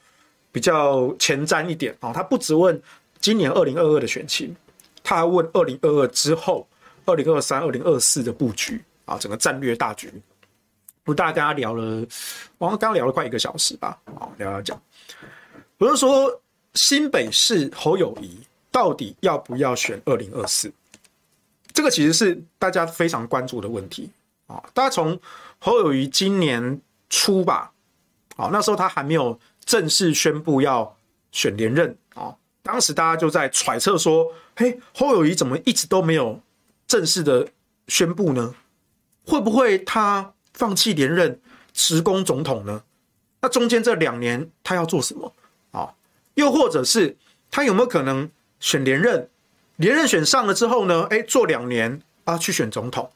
[0.50, 2.80] 比较前瞻一点啊，他不只问。
[3.20, 4.54] 今年二零二二的选情，
[5.02, 6.68] 他还问二零二二之后，
[7.07, 10.12] 二零二三、二零二四的布局啊，整个战略大局，
[11.06, 12.06] 我大家聊了，
[12.56, 14.80] 我刚刚聊了快一个小时吧，啊，聊聊讲，
[15.76, 16.40] 我就说
[16.72, 18.38] 新北市侯友谊
[18.70, 20.72] 到底要不要选二零二四？
[21.74, 24.08] 这个其实是大家非常关注的问题
[24.46, 24.62] 啊。
[24.72, 25.18] 大家从
[25.58, 27.70] 侯友谊今年初吧，
[28.36, 30.96] 啊，那时候他还没有正式宣布要
[31.32, 32.34] 选连任啊。
[32.62, 36.40] 当时大家就在揣测说：“嘿，侯友谊怎么一直都没有
[36.86, 37.46] 正式的
[37.88, 38.54] 宣布呢？
[39.26, 41.38] 会不会他放弃连任，
[41.72, 42.82] 辞工总统呢？
[43.40, 45.30] 那中间这两年他要做什么
[45.70, 45.92] 啊？
[46.34, 47.16] 又或者是
[47.50, 49.28] 他有没有可能选连任？
[49.76, 51.06] 连任选上了之后呢？
[51.10, 53.10] 哎，做两年啊，去选总统？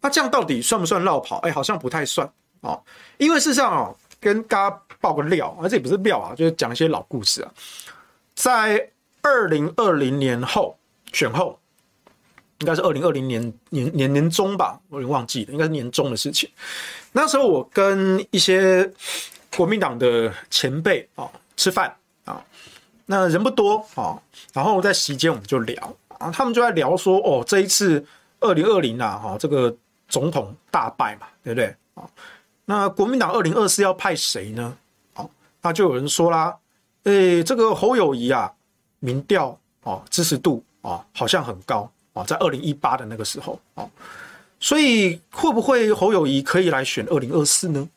[0.00, 1.38] 那这样到底算不算落跑？
[1.38, 2.82] 哎，好像不太算哦，
[3.16, 7.52] 因为事实上哦，跟大家爆个料，而这也不是料啊，就是讲一些老故事啊。
[8.34, 8.90] 在
[9.22, 10.76] 二零二零年后
[11.12, 11.58] 选后，
[12.60, 16.50] 应该是二零二零年年年年中吧，我有点忘记了，应该是年中的事情。
[17.12, 18.90] 那时候我跟一些
[19.56, 21.94] 国民党的前辈啊吃饭
[22.24, 22.44] 啊，
[23.06, 24.20] 那人不多啊，
[24.52, 28.04] 然后在席间我们就聊啊，他们就在聊说哦，这一次
[28.40, 29.74] 二零二零啊，哈，这个
[30.08, 32.02] 总统大败嘛，对不对啊？
[32.64, 34.76] 那国民党二零二四要派谁呢？
[35.14, 35.30] 好，
[35.62, 36.56] 那就有人说啦，
[37.04, 38.52] 诶，这个侯友谊啊，
[38.98, 41.90] 民调啊支持度啊好像很高。
[42.24, 43.88] 在二零一八的那个时候啊，
[44.60, 47.88] 所以会不会侯友谊可以来选二零二四呢？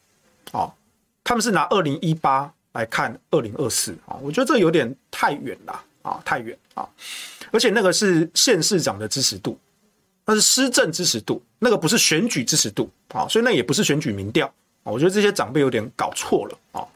[0.52, 0.72] 啊，
[1.24, 6.88] 他们是拿二零一八来看二零二四啊，我觉得这有点太远了啊，太远啊，
[7.52, 9.58] 而且那个是县市长的支持度，
[10.26, 14.48] 那是施政支持度，那个不是选举支持度啊，所以那也不是选举民调
[14.84, 16.88] 啊，我觉得这些长辈有点搞错了啊，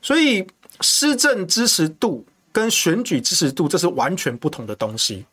[0.00, 0.46] 所以
[0.80, 5.24] 施政支持度跟选举支持度这是完全不同的东西。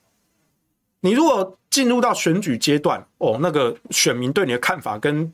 [1.02, 5.32] 你如果进入到选举阶段，哦，那个选民对你的看法跟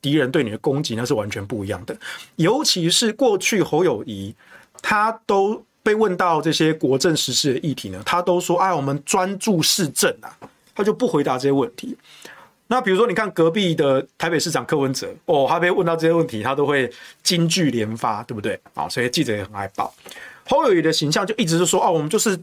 [0.00, 1.96] 敌人对你的攻击那是完全不一样的。
[2.36, 4.34] 尤其是过去侯友谊，
[4.80, 10.30] 他都被问到这些国政实事的议题呢，他都说：“哎，我们专注市政啊。”
[10.74, 11.96] 他就不回答这些问题。
[12.68, 16.90] 那比如说，你看隔壁的台北市长柯文哲，哦，他被问到这些问题，他都会
[17.22, 18.58] 金句连发，对不对？
[18.72, 19.92] 啊，所以记者也很爱报。
[20.48, 22.38] 侯友谊的形象就一直是说：“哦，我们就是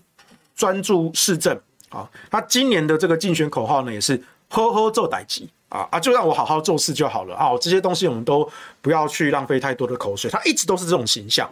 [0.55, 7.49] 专注市政。”啊，他今年的这个竞选口号呢，也是“好好做代志”啊啊，就让我好好做事就好了啊！
[7.59, 8.49] 这些东西我们都
[8.81, 10.29] 不要去浪费太多的口水。
[10.29, 11.49] 他一直都是这种形象。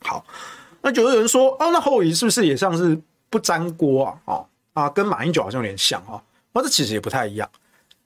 [0.00, 0.24] 好，
[0.82, 4.34] 那就有人说，哦，那侯友谊是不是也像是不沾锅啊？
[4.34, 6.20] 啊啊，跟马英九好像有点像啊。
[6.52, 7.48] 那这其实也不太一样。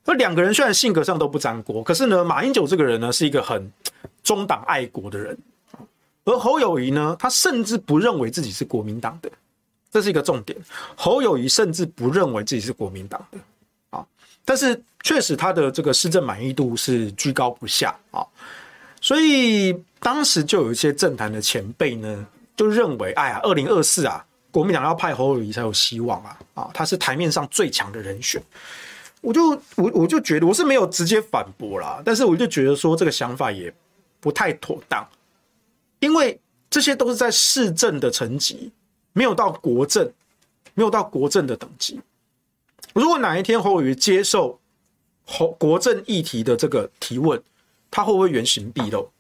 [0.05, 3.71] 那两个人虽然性格上都不沾锅，可是呢，马英九这个人呢，是一个很
[4.23, 5.38] 忠党爱国的人，
[6.25, 9.31] 而侯友谊呢，他甚至不认为自己是国民党的。
[9.95, 10.59] 这是一个重点，
[10.97, 13.39] 侯友宜甚至不认为自己是国民党的。
[13.91, 14.05] 啊，
[14.45, 18.27] 但是确实他的这个市政满意度是居高不下啊，
[19.01, 22.27] 所以当时就有一些政坛的前辈呢，
[22.57, 28.43] 就认为，哎呀，二零二四啊，国民党要派侯友宜才有希望啊啊，他是台面上最强的人选，
[29.21, 33.73] 我就我我就觉得我是没有直接反驳啦，但是我就觉得说这个想法也
[34.19, 35.09] 不太妥当，
[36.01, 36.37] 因为
[36.69, 38.73] 这些都是在市政的层级。
[39.14, 40.12] 没有到国政，
[40.74, 41.98] 没有到国政的等级。
[42.92, 44.61] 如果哪一天侯友宜接受
[45.24, 47.42] 侯国政议题的这个提问，
[47.90, 49.11] 他会不会原形毕露？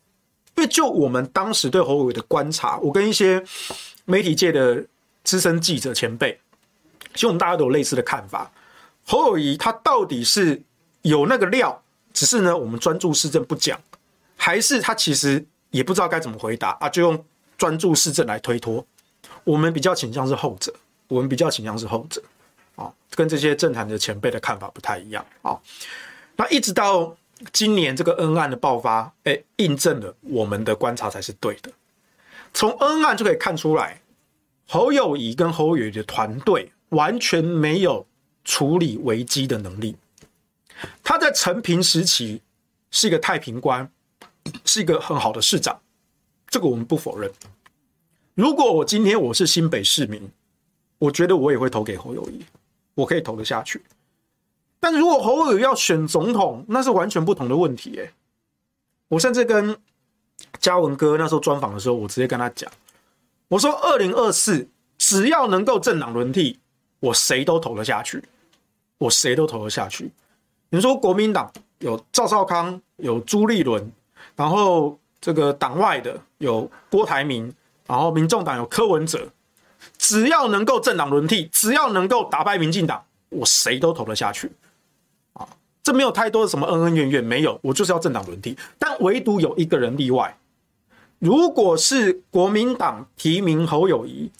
[0.56, 3.42] 因为就我们当时对侯友宜的观察，我跟一些
[4.04, 4.84] 媒体界的
[5.22, 6.38] 资深记者前辈，
[7.14, 8.50] 其实我们大家都有类似的看法。
[9.04, 10.60] 侯友宜他到底是
[11.02, 13.80] 有那个料，只是呢我们专注市政不讲，
[14.36, 16.88] 还是他其实也不知道该怎么回答啊？
[16.88, 17.24] 就用
[17.56, 18.86] 专注市政来推脱。
[19.44, 20.74] 我们比较倾向是后者，
[21.08, 22.22] 我们比较倾向是后者，
[22.76, 25.58] 啊，跟这些政坛的前辈的看法不太一样啊。
[26.36, 27.16] 那一直到
[27.52, 31.70] 今年这个恩案的爆发，哎，印证了我们的观察才是对的。
[32.52, 34.00] 从恩案就可以看出来，
[34.66, 38.06] 侯友宜跟侯友宜的团队完全没有
[38.44, 39.96] 处理危机的能力。
[41.02, 42.40] 他在陈平时期
[42.90, 43.90] 是一个太平官，
[44.64, 45.80] 是一个很好的市长，
[46.48, 47.30] 这个我们不否认。
[48.34, 50.28] 如果我今天我是新北市民，
[50.98, 52.44] 我觉得我也会投给侯友谊，
[52.94, 53.80] 我可以投得下去。
[54.80, 57.96] 但如果侯友要选总统，那是完全不同的问题。
[58.00, 58.12] 哎，
[59.06, 59.76] 我甚至跟
[60.58, 62.68] 嘉文哥那时候专访的时候，我直接跟他讲，
[63.46, 64.68] 我说二零二四
[64.98, 66.58] 只要能够政党轮替，
[66.98, 68.20] 我谁都投得下去，
[68.98, 70.10] 我谁都投得下去。
[70.70, 73.92] 你说国民党有赵少康，有朱立伦，
[74.34, 77.54] 然后这个党外的有郭台铭。
[77.86, 79.28] 然后，民众党有柯文哲，
[79.98, 84.50] 只要能够政党轮替，只要能够打败民进党，我谁都投得下去，
[85.34, 85.46] 啊，
[85.82, 88.56] 这没有太多的什么恩恩怨怨，没有，我就是要政党轮替。
[88.78, 90.34] 但唯独有一个人例外，
[91.18, 94.30] 如果是国民党提名侯友谊，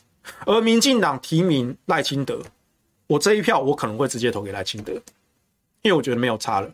[0.47, 2.41] 而民进党提名赖清德，
[3.07, 4.93] 我这一票我可能会直接投给赖清德，
[5.83, 6.71] 因为我觉得没有差了，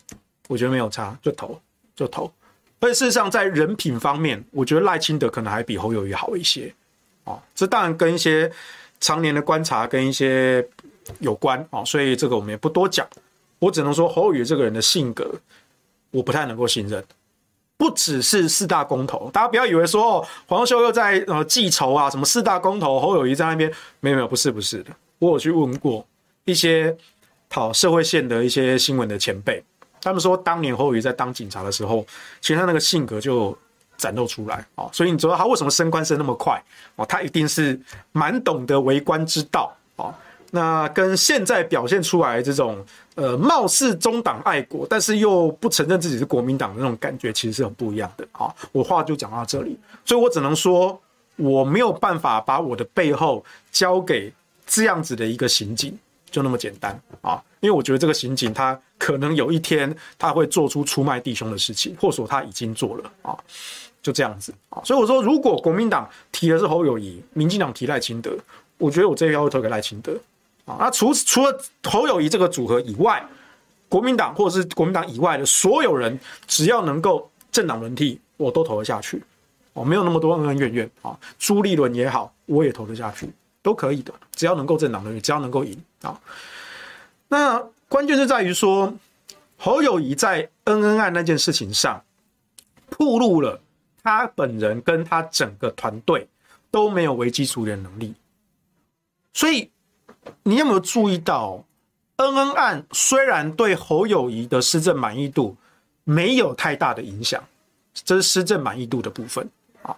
[0.47, 1.61] 我觉得没有差，就投
[1.97, 2.33] 就投。
[2.81, 6.74] 而且事实上，在人品方面，我觉得赖清德可能还比侯友谊好一些，
[7.24, 8.51] 啊，这当然跟一些
[9.01, 10.66] 常年的观察跟一些
[11.18, 13.07] 有关啊，所以这个我们也不多讲。
[13.59, 15.31] 我只能说侯友谊这个人的性格，
[16.11, 17.05] 我不太能够信任。
[17.76, 24.91] 不只是四大公投，大家不要以为说，黄秀又在呃记仇啊，什么四大公投，侯友谊在那边，没有没有，不是不是的。
[25.18, 26.07] 我有去问过
[26.45, 26.95] 一些
[27.49, 29.64] 讨社会线的一些新闻的前辈，
[30.03, 32.07] 他们说当年侯友宜在当警察的时候，
[32.41, 33.57] 其实他那个性格就
[33.97, 36.63] 展露出来啊，所以你知道他为什么升官升那么快
[36.97, 37.05] 哦？
[37.07, 37.79] 他一定是
[38.13, 40.15] 蛮懂得为官之道啊。
[40.53, 42.85] 那跟现在表现出来这种
[43.15, 48.53] 呃，貌似中党爱国，但是又不承认自己是国民党的那种感觉，其实是很不一样的啊。
[48.73, 51.01] 我话就讲到这里，所以我只能说
[51.37, 54.33] 我没有办法把我的背后交给
[54.67, 55.97] 这样子的一个刑警，
[56.31, 57.43] 就那么简单啊。
[57.61, 63.37] 因为我觉得这个刑警他可能有一天他会做出出卖弟兄的事情，或者说他已经做了啊，
[64.03, 64.81] 就这样子啊。
[64.85, 68.35] 所以我说，如果国民党提的是侯友谊，民进党提赖清德，
[68.78, 70.18] 我觉得我这一票会投给赖清德
[70.64, 70.76] 啊。
[70.78, 73.22] 那除除了侯友谊这个组合以外，
[73.89, 79.22] 国民党或者是国民党以外的所有人，只要能够政党轮替，我都投得下去。
[79.74, 81.18] 哦，没有那么多恩恩怨怨啊。
[81.39, 83.31] 朱立伦也好，我也投得下去，
[83.62, 84.14] 都可以的。
[84.35, 86.21] 只要能够政党轮替，只要能够赢啊。
[87.29, 88.95] 那关键是在于说，
[89.57, 92.03] 侯友谊在恩恩案那件事情上，
[92.97, 93.61] 暴露了
[94.03, 96.29] 他本人跟他整个团队
[96.71, 98.15] 都没有危机处理的能力，
[99.33, 99.71] 所以。
[100.43, 101.65] 你有没有注意到，
[102.17, 105.57] 恩恩案虽然对侯友谊的施政满意度
[106.05, 107.43] 没有太大的影响，
[107.95, 109.49] 这是施政满意度的部分
[109.83, 109.97] 啊。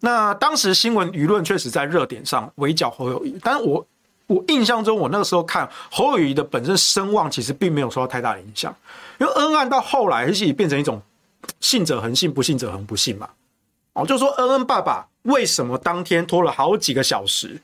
[0.00, 3.86] 那当时新闻舆论确实在热点上围剿侯友谊，但我
[4.32, 8.74] 我印象中，我那个时候看侯友宜的本身声望其实并没有受到太大的影响，
[9.18, 11.00] 因为恩恩案到后来其实变成一种
[11.60, 13.28] 信者恒信，不信者恒不信嘛。
[13.92, 17.60] 哦，就说恩恩爸爸为什么当天拖了好几个小时？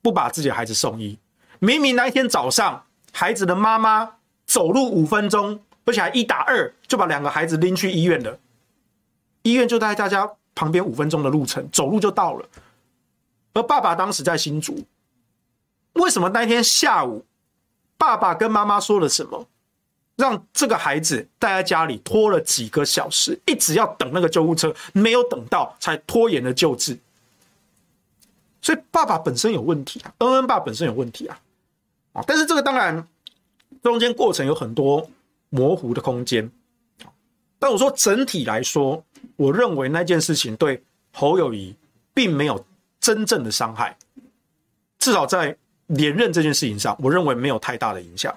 [0.00, 1.18] 不把自己的孩子送医，
[1.58, 4.08] 明明那一天早上，孩子的妈妈
[4.46, 8.38] 走路五分钟，而且还一打二就把两个孩子拎去医院了。
[9.42, 12.46] 医院就在大家旁边五分钟的路程，走路就到了。
[13.54, 14.84] 而爸爸当时在新竹，
[15.98, 17.24] 为什么那天下午，
[17.96, 19.46] 爸爸跟妈妈说了什么，
[20.16, 26.98] 让这个孩子待在家里拖了几个小时，一直要等那个救护车，没有等到，才拖延了救治。
[28.60, 31.40] 所以爸爸本身有问题啊，恩恩爸本身有问题啊，
[32.12, 33.06] 啊，但是这个当然
[33.82, 35.08] 中间过程有很多
[35.50, 36.50] 模糊的空间，
[37.58, 39.02] 但我说整体来说，
[39.36, 40.82] 我认为那件事情对
[41.12, 41.74] 侯友宜
[42.12, 42.64] 并没有
[43.00, 43.96] 真正的伤害，
[44.98, 45.56] 至少在
[45.88, 48.34] 连任这件事情上，我认为没有太大的影响。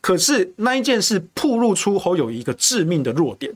[0.00, 3.52] 可是那一件事暴露出侯友宜一个致命的弱点，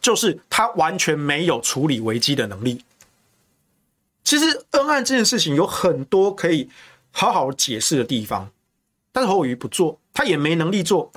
[0.00, 2.84] 就是他完全没有处理危机的能力。
[4.24, 6.68] 其实恩案这件事情有很多可以
[7.10, 8.50] 好好解释的地方，
[9.12, 11.12] 但是侯友宜不做，他也没能力做，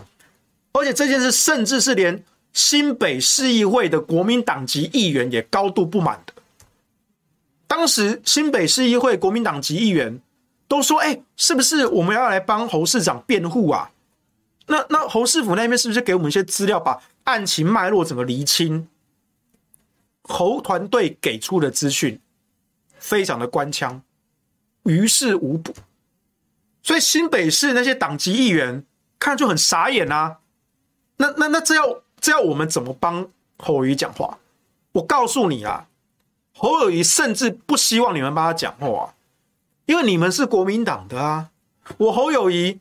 [0.73, 6.33] 而且这件事甚至是连新北市议会的国民党籍议员也高度不满的。
[7.65, 10.19] 当时新北市议会国民党籍议员
[10.67, 13.91] 都说：“哎，是不是我们要来帮侯市长辩护啊？
[14.67, 18.87] 那那侯市府那边是不是给我们一些资料，把案情脉络整个厘清？”
[20.23, 22.19] 侯团队给出的资讯。
[22.99, 24.01] 非常的官腔，
[24.83, 25.71] 于事无补，
[26.81, 28.83] 所以新北市那些党籍议员
[29.19, 30.39] 看就很傻眼啊。
[31.17, 34.39] 那那那这要这要我们怎么帮侯友宜讲话？
[34.93, 35.87] 我告诉你啊，
[36.55, 39.13] 侯友宜甚至不希望你们帮他讲话，
[39.87, 41.49] 因为你们是国民党的啊。
[41.97, 42.79] 我侯友谊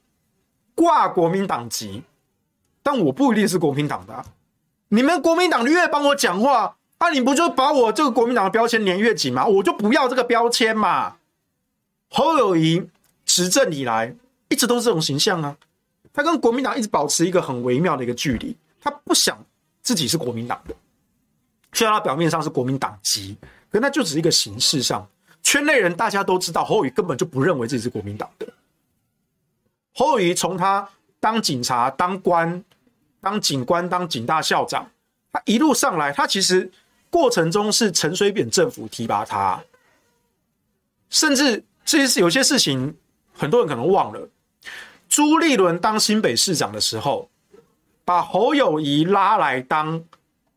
[0.74, 2.02] 挂国民党籍，
[2.82, 4.26] 但我不一定是国民党的啊。
[4.88, 6.76] 你们国民党越帮我讲话。
[6.98, 7.11] 啊！
[7.11, 9.44] 你不就把我这个国民党的标签粘越紧吗？
[9.44, 11.18] 我就不要这个标签嘛。
[12.09, 12.88] 侯友谊
[13.26, 14.16] 执政以来
[14.48, 15.54] 一直都是这种形象啊，
[16.11, 19.38] 他跟国民党一直保持一个很微妙的一个距离，他不想
[19.82, 20.74] 自己是国民党的，
[21.74, 23.36] 虽然他表面上是国民党籍，
[23.70, 25.07] 可那就只是一个形式上。
[25.47, 28.49] 圈内人大家都知道，侯友宜根本就不认为自己是国民党的。
[29.94, 30.88] 侯友宜从他
[31.20, 32.64] 当警察、当官、
[33.20, 34.90] 当警官、当警大校长，
[35.30, 36.68] 他一路上来，他其实。
[37.09, 39.62] 过程中是陈水扁政府提拔他，
[41.09, 42.94] 甚至这些事有些事情，
[43.32, 44.28] 很多人可能忘了。
[45.09, 47.30] 朱立伦当新北市长的时候，
[48.05, 50.05] 把侯友宜拉来当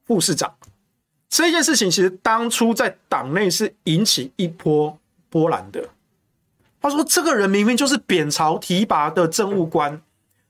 [0.05, 0.53] 副市长，
[1.29, 4.97] 这件事情其实当初在党内是引起一波
[5.29, 5.87] 波澜的。
[6.81, 10.01] 他说：“这个人明明就是扁朝提拔的政务官，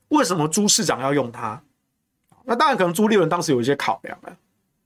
[0.08, 1.60] 为什么朱市长要用他？”
[2.44, 4.36] 那当然，可能朱立伦当时有一些考量了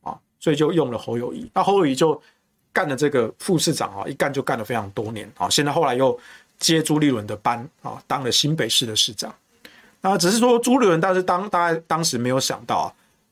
[0.03, 0.19] 啊。
[0.41, 2.21] 所以就用了侯友宜，那侯友宜就
[2.73, 5.49] 干了这个副市长啊，一干就干了非常多年啊。
[5.49, 6.19] 现在后来又
[6.59, 9.33] 接朱立伦的班啊，当了新北市的市长。
[10.01, 12.87] 那只是说朱立伦，但是当大家当时没有想到啊，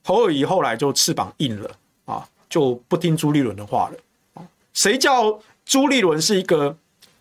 [0.05, 1.71] 侯友宜后来就翅膀硬了
[2.05, 4.47] 啊，就不听朱立伦的话了。
[4.75, 6.77] 谁叫朱立伦是一个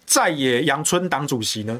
[0.05, 1.79] 在野阳春党主席呢？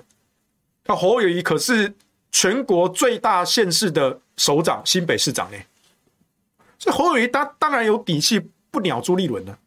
[0.86, 1.94] 那侯友谊可是
[2.32, 5.58] 全国最大县市的首长、新北市长呢？
[6.80, 8.42] 所以侯友谊他当然有底气
[8.72, 9.60] 不鸟朱立伦了。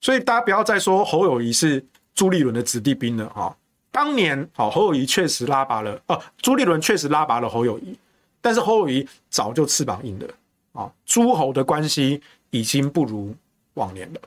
[0.00, 1.84] 所以大家不要再说侯友谊是
[2.14, 3.56] 朱立伦的子弟兵了啊！
[3.90, 7.98] 当年好，侯友谊确实拉拔了哦，朱立伦确实拉拔了侯友谊，
[8.40, 10.28] 但是侯友谊早就翅膀硬了
[10.74, 10.92] 啊！
[11.06, 12.20] 诸侯的关系
[12.50, 13.34] 已经不如
[13.74, 14.20] 往年了。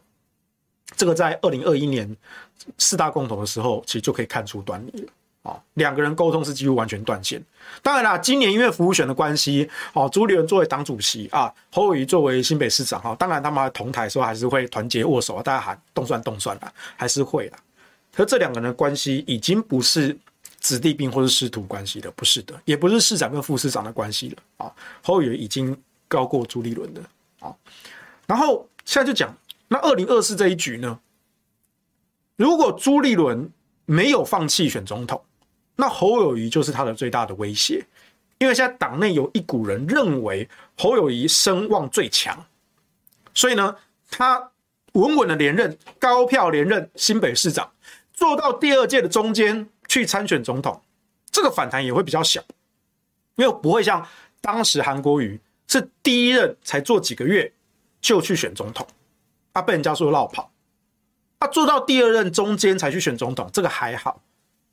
[0.96, 2.18] 这个在二零二一年
[2.80, 5.12] 四大共同的时候，其实就可以看出端倪了。
[5.44, 7.42] 啊，两个人沟通是几乎完全断线。
[7.82, 17.58] 当然啦，今年因为服务选的关系，哦，朱立伦作为党主席啊，侯友宜作为新北市长，哈，当然他们同台的时候还是会团结握手啊，大家喊动算动算的，还是会啦。
[18.14, 20.18] 可这两个人的关系已经不是
[20.60, 24.74] 子弟兵或是师徒关系了，不是的，也不是市长跟副市长的关系了啊。
[25.02, 25.78] 侯友已经
[26.08, 27.02] 高过朱立伦的
[27.40, 27.56] 啊。
[28.26, 29.36] 然后现在就讲。
[29.70, 30.98] 那二零二四这一局呢？
[32.38, 33.52] 如果朱立伦
[33.84, 35.22] 没有放弃选总统，
[35.76, 37.86] 那侯友谊就是他的最大的威胁。
[38.38, 40.48] 因为现在党内有一股人认为
[40.78, 42.46] 侯友谊声望最强，
[43.34, 43.76] 所以呢，
[44.10, 44.52] 他
[44.94, 47.70] 稳稳的连任，高票连任新北市长，
[48.14, 50.82] 做到第二届的中间去参选总统，
[51.30, 52.42] 这个反弹也会比较小，
[53.36, 54.08] 因为不会像
[54.40, 55.38] 当时韩国瑜
[55.68, 57.52] 是第一任才做几个月
[58.02, 58.86] 就去选总统。
[59.54, 60.52] 他被人家说落跑，
[61.40, 64.22] 他做到第二任中间才去选总统，这个还好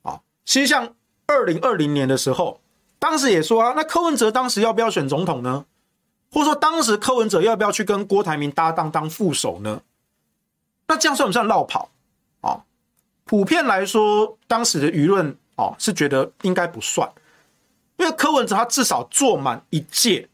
[0.03, 0.21] 啊。
[0.45, 0.93] 其实像
[1.27, 2.61] 二零二零年的时候，
[2.99, 5.65] 当时也说啊，那柯文哲当时要不要选总统呢？
[6.31, 9.81] 或者说当时柯文哲要不要去跟郭台铭搭档当副手呢？
[10.87, 11.89] 那这样算不算落跑
[12.41, 12.61] 啊？
[13.23, 17.11] 普遍来说，当时的舆论啊是觉得应该不算，
[17.97, 20.29] 因为柯文哲他至少做满一届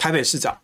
[0.00, 0.56] 台北市长。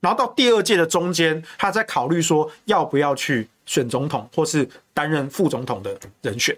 [0.00, 6.56] 然后到第二届的中间，他在考虑说要不要去选总统，或是担任副总统的人选。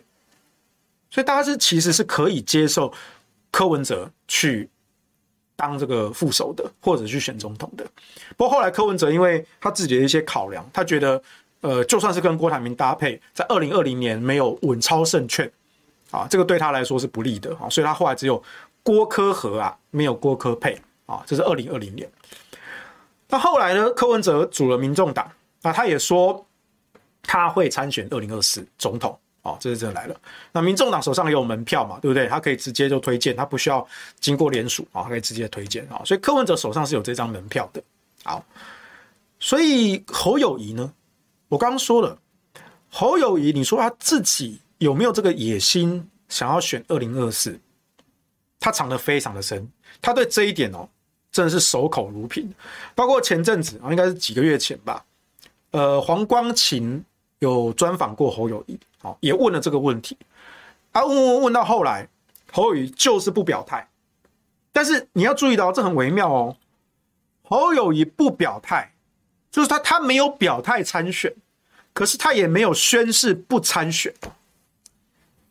[1.10, 2.92] 所以大家是其实是可以接受
[3.50, 4.68] 柯文哲去
[5.56, 7.84] 当这个副手的，或者去选总统的。
[8.36, 11.20] 不过后来柯文哲因为他自己的一些考量，他觉得
[11.62, 15.50] 呃就算是跟郭台铭搭配，在二零二零年没有稳操胜券
[16.10, 18.40] 啊，这个对他来说是不利的啊，所以他后来只有
[18.82, 20.78] 郭柯合啊，没有郭柯配
[21.10, 22.08] 啊，这是二零二零年。
[23.28, 23.90] 那后来呢？
[23.90, 25.30] 柯文哲组了民众党，
[25.62, 26.44] 那他也说
[27.22, 30.16] 他会参选二零二四总统哦，这是真的来了。
[30.52, 32.26] 那民众党手上也有门票嘛，对不对？
[32.26, 33.86] 他可以直接就推荐，他不需要
[34.18, 36.02] 经过联署啊，他可以直接推荐啊。
[36.04, 37.82] 所以柯文哲手上是有这张门票的。
[38.24, 38.44] 好，
[39.38, 40.92] 所以侯友谊呢？
[41.48, 42.18] 我刚刚说了，
[42.88, 47.58] 侯友谊，你说他自己有没有这个野心想要选二零二四？
[48.58, 49.70] 他藏得非常的深，
[50.02, 50.88] 他对这一点哦。
[51.32, 52.52] 真的是守口如瓶，
[52.94, 55.04] 包括前阵子啊，应该是几个月前吧，
[55.70, 57.04] 呃，黄光芹
[57.38, 60.16] 有专访过侯友谊，好，也问了这个问题，
[60.90, 62.08] 啊，问问问到后来，
[62.52, 63.88] 侯友谊就是不表态，
[64.72, 66.56] 但是你要注意到，这很微妙哦，
[67.42, 68.92] 侯友谊不表态，
[69.52, 71.32] 就是他他没有表态参选，
[71.92, 74.12] 可是他也没有宣誓不参选。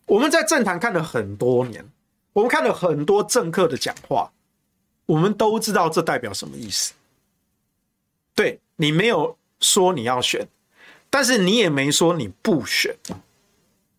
[0.06, 1.90] 我们在政坛看了很多年，
[2.34, 4.30] 我们看了很多政客的讲话。
[5.10, 6.94] 我们都知道这代表什么意思。
[8.36, 10.48] 对，你没有说你要选，
[11.10, 12.96] 但是你也没说你不选。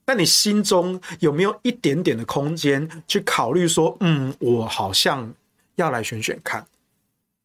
[0.07, 5.35] 那你心中有没有一点点的空间去考虑说，嗯，我好像
[5.75, 6.65] 要来选选看？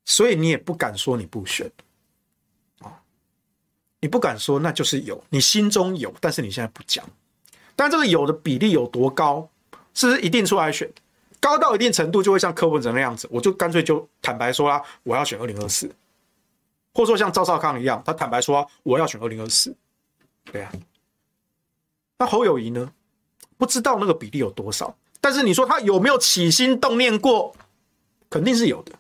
[0.06, 1.70] 所以你也不敢说你不选
[2.82, 3.02] 啊？
[4.00, 7.04] 你不敢说，那就是有，你心中有，但是你现在不讲。
[7.76, 9.50] 但这个有的比例有多高？
[9.96, 10.88] 是不是一定出来选？
[11.40, 15.88] 高到一定程度，就会像柯文哲那样子，我就干脆就坦白说啦，我要选二零二四，
[16.94, 19.76] 或者说像赵少康一样，他坦白说我要选二零二四，
[20.52, 20.72] 对啊。
[22.18, 22.92] 那侯友谊呢？
[23.58, 27.56] 不知道那个比例有多少，但是你说他有没有起心动念过？
[28.30, 28.92] 肯定是有的。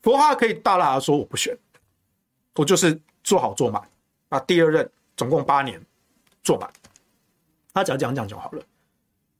[0.00, 1.56] 不过他可以大大的说我不选，
[2.56, 3.80] 我就是做好做满
[4.30, 5.80] 啊，第二任总共八年
[6.42, 6.68] 做满，
[7.72, 8.62] 他只要讲讲就好了。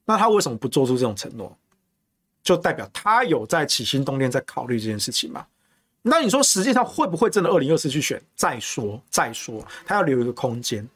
[0.05, 1.57] 那他为什么不做出这种承诺？
[2.43, 5.47] 就代表他有在起心动念，在考虑这件事情嘛？
[6.03, 8.21] 那你说实际上会不会真的二零二四去选？
[8.35, 10.87] 再说再说，他要留一个空间。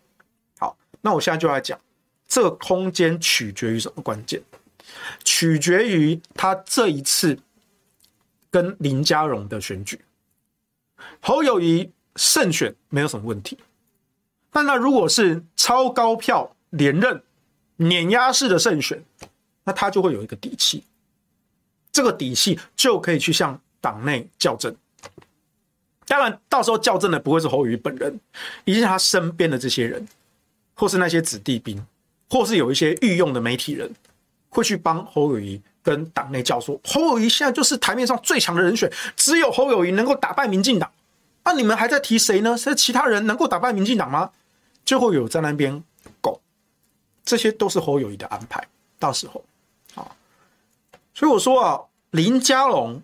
[0.59, 1.79] 好，那我现在就来讲，
[2.27, 4.43] 这个空间取决于什么关键？
[5.25, 7.39] 取决于他这一次
[8.51, 10.01] 跟林佳荣的选举，
[11.21, 13.59] 侯友谊胜选没有什么问题，
[14.51, 17.23] 但那如果是超高票连任、
[17.77, 19.05] 碾压式的胜选，
[19.63, 20.83] 那他就会有一个底气。
[21.97, 24.77] 这个底气就可以去向党内校正，
[26.07, 28.21] 当然到时候校正的不会是侯友宜本人，
[28.67, 30.07] 一定是他身边的这些人，
[30.75, 31.83] 或是那些子弟兵，
[32.29, 33.91] 或是有一些御用的媒体人，
[34.51, 40.93] 会去帮侯友宜跟党内叫说，侯友宜现在就是台面上最强的人选，只有侯友宜能够打败民进党。
[41.45, 42.59] 那、你们还在提谁呢？
[42.59, 44.31] 是其他人能够打败民进党吗？
[44.85, 45.83] 就会有在那边
[46.21, 46.39] 拱，
[47.25, 48.63] 这些都是侯友宜的安排。
[48.99, 49.43] 到时候，
[49.95, 50.05] 啊，
[51.15, 51.81] 所以我说啊，
[52.11, 53.03] 林佳龙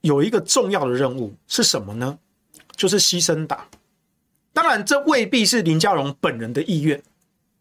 [0.00, 2.18] 有一个重要的任务是什么呢？
[2.76, 3.66] 就是牺牲党。
[4.52, 7.02] 当然，这未必是林佳龙本人的意愿，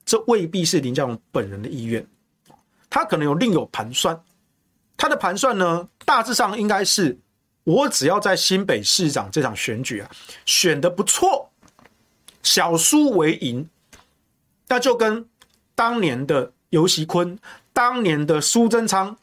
[0.05, 2.05] 这未必是林佳龙本人的意愿，
[2.89, 4.23] 他可能有另有盘算。
[4.95, 7.17] 他的盘算呢，大致上应该是。
[7.65, 10.11] 我只要在新北市长这场选举啊，
[10.45, 11.49] 选得不错，
[12.41, 13.69] 小输为赢，
[14.67, 15.25] 那就跟
[15.73, 17.39] 当年的游锡堃、
[17.71, 19.17] 当年的苏贞昌，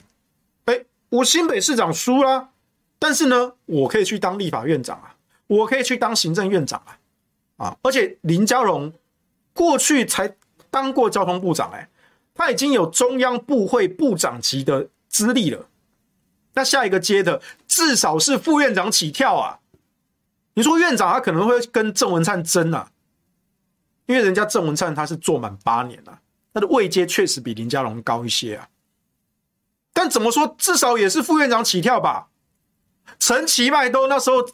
[1.11, 2.51] 我新北市长输了，
[2.99, 5.15] 但是呢，我可以去当立法院长啊，
[5.47, 8.93] 我可以去当行政院长啊，啊，而且林佳龙
[9.53, 10.35] 过去才
[10.71, 11.89] 当过交通部长，哎，
[12.35, 15.67] 他已经有中央部会部长级的资历了。
[16.55, 19.59] 那下一个接的至少是副院长起跳啊！
[20.55, 22.91] 你说院长他可能会跟郑文灿争啊，
[24.07, 26.21] 因为人家郑文灿他是做满八年了，
[26.53, 28.69] 他的位阶确实比林佳龙高一些啊。
[29.93, 32.29] 但怎么说，至少也是副院长起跳吧？
[33.19, 34.49] 陈其迈都那时候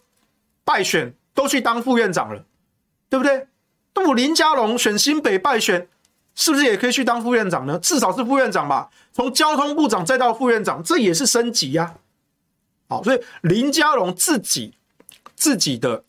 [0.64, 2.44] 败选，都去当副院长了，
[3.08, 3.46] 对不对？
[3.94, 5.88] 那么林佳龙选新北败选。
[6.38, 7.78] 是不是也可以去当副院长呢？
[7.78, 8.90] 至少是副院长吧。
[9.10, 11.94] 从交通部长再到副院长，这也是升级呀。
[12.90, 14.74] 好，所以林佳龙自己
[15.34, 16.04] 自己的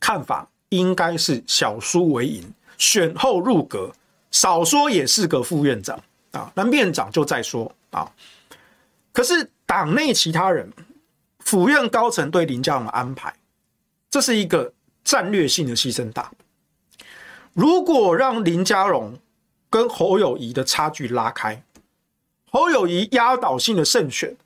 [0.00, 3.92] 看法应该是小输为赢，选后入阁，
[4.30, 6.50] 少说也是个副院长啊。
[6.54, 8.10] 那院长就再说啊。
[9.12, 10.72] 可是党内其他人，
[11.38, 13.34] 府院高层对林佳龙安排，
[14.10, 14.72] 这是一个
[15.04, 16.32] 战略性的牺牲大。
[17.52, 19.18] 如果让林佳龙
[19.68, 21.62] 跟侯友宜的差距拉开，
[22.50, 24.36] 侯友宜压倒性的胜选，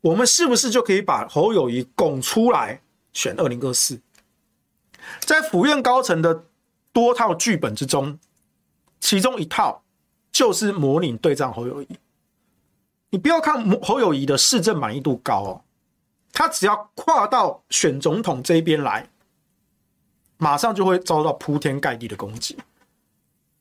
[0.00, 2.80] 我们是不是就可以把侯友宜拱出来
[3.12, 4.00] 选二零二四？
[5.20, 6.44] 在府院高层的
[6.92, 8.18] 多套剧本之中，
[9.00, 9.82] 其中一套
[10.32, 11.88] 就是模拟对战侯友宜。
[13.16, 15.64] 你不要看侯友宜的市政满意度高哦，
[16.34, 19.08] 他只要跨到选总统这一边来，
[20.36, 22.58] 马上就会遭到铺天盖地的攻击。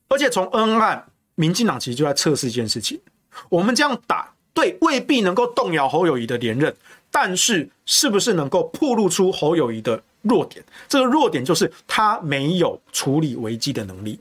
[0.09, 2.99] 而且从恩案，民进党其实就在测试一件事情：
[3.47, 6.75] 我们这样打，对，未必能够动摇侯友谊的连任，
[7.09, 10.61] 但是是不是能够暴露出侯友谊的弱点？
[10.89, 14.19] 这个弱点就是他没有处理危机的能力。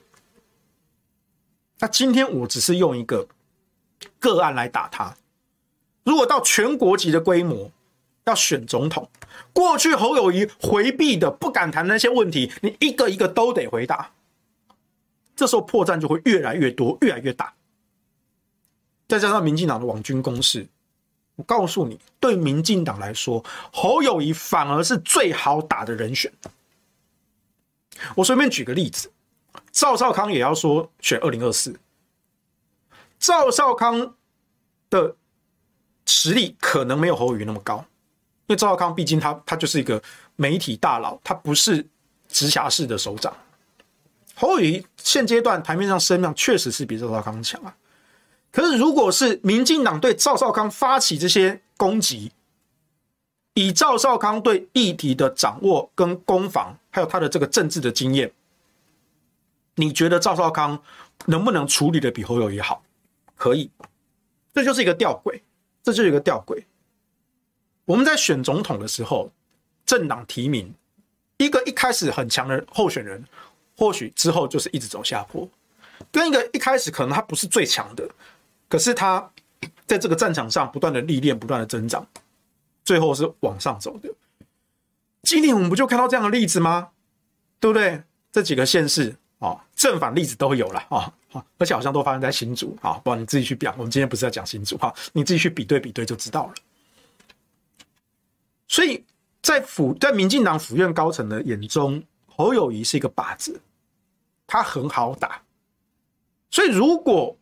[1.81, 3.27] 那今天我只是用一个
[4.21, 5.13] 个案来打他，
[6.05, 7.71] 如果到全国级的规模
[8.25, 9.11] 要选总统，
[9.53, 14.11] 过去侯友宜回避的、不敢谈那些问题，你一个一个都得回答。
[15.35, 17.53] 这时候破绽就会越来越多，越来越大。
[19.09, 20.67] 再加上民进党的网军攻势，
[21.37, 26.33] 我告诉你，对民进党来说，侯友宜反而是最好打的人选。
[28.15, 29.11] 我随便举个例子，
[29.71, 31.79] 赵少康也要说选二零二四。
[33.19, 34.15] 赵少康
[34.89, 35.17] 的
[36.07, 37.77] 实力可能没有侯友宜那么高，
[38.47, 40.03] 因为赵少康毕竟他他就是一个
[40.37, 41.87] 媒体大佬，他不是
[42.29, 43.35] 直辖市的首长。
[44.35, 47.77] 侯友宜现阶段台面上声量确实是比赵少康强啊，
[48.51, 52.33] 可是如果是民进党对赵少康发起这些攻击，
[53.55, 58.33] 以赵少康对议题的掌握跟攻防，还有他的这个政治的经验，
[59.77, 60.83] 你觉得赵少康
[61.27, 62.83] 能不能处理的比侯友宜好？
[63.37, 63.71] 可以，
[64.53, 65.41] 这就是一个吊诡，
[65.85, 66.65] 这就是一个吊诡。
[67.85, 69.31] 我们在选总统的时候，
[69.87, 70.75] 政党提名
[71.37, 73.25] 一个一开始很强的候选人。
[73.77, 75.49] 或许之后就是一直走下坡，
[76.13, 78.09] 跟一个一开始可能他不是最强的，
[78.69, 79.29] 可是他
[79.85, 82.07] 在这个战场上不断的历练，不断的增长，
[82.85, 84.09] 最后是往上走的。
[85.25, 86.91] 今年我们不就看到这样的例子吗？
[87.59, 88.05] 对不对？
[88.31, 91.13] 这几个县市啊，正反例子都有了啊，
[91.59, 96.55] 而且好像都发生在新竹啊，不然你自己去比，我们今天不是在讲新竹哈，你自己去比对比对就知道了。
[98.67, 99.05] 所以
[99.43, 102.03] 在府在民进党府院高层的眼中。
[102.37, 103.61] 侯友谊是一个靶子，
[104.45, 105.41] 他很好打，
[106.51, 107.39] 所以如果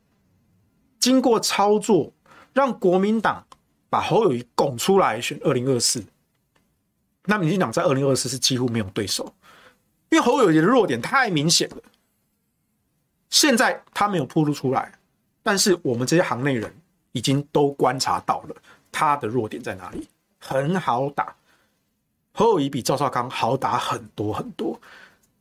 [1.00, 2.12] 经过操作，
[2.52, 3.42] 让国民党
[3.88, 6.04] 把侯友谊拱出来选二零二四，
[7.24, 9.34] 那民进党在二零二四是几乎没有对手，
[10.10, 11.76] 因为侯友谊的弱点太明显了。
[13.32, 14.92] 现在他没有暴露出来，
[15.42, 16.70] 但是我们这些行内人
[17.12, 18.54] 已经都观察到了
[18.92, 20.06] 他的弱点在哪里，
[20.38, 21.34] 很好打。
[22.34, 24.78] 侯友宜比赵少康好打很多很多。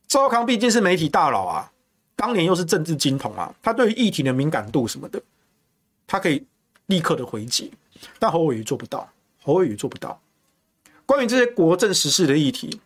[0.08, 1.70] 赵少康毕竟是媒体大佬啊，
[2.16, 5.20] 当年又是政治金童啊，他对于议题的敏感度什么的，
[6.06, 6.42] 他可以
[6.86, 7.70] 立刻的回击。
[8.18, 9.06] 但侯友宜做不到，
[9.42, 10.18] 侯友宜做不到。
[11.04, 12.80] 关于这些国政时事的议题，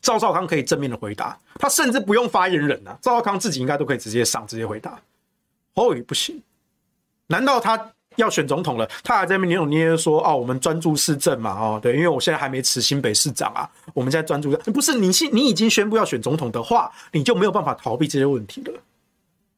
[0.00, 5.00] 赵少康可以正面的回答，他甚至不用发言人啊，赵少康自己应该都可以直接上，直接回答。
[5.74, 6.42] 侯友宜不行，
[7.26, 14.50] 难道他要选总统了，他还在那边扭捏捏说哦，我们专注市政嘛，哦，对，因为我现在还没辞新北市长啊，我们现在专注。
[14.72, 18.80] 不是你，你已经宣布要选总统的话，你就没有办法逃避这些问题了。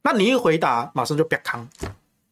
[0.02, 1.68] 那你一回答，马上就别康，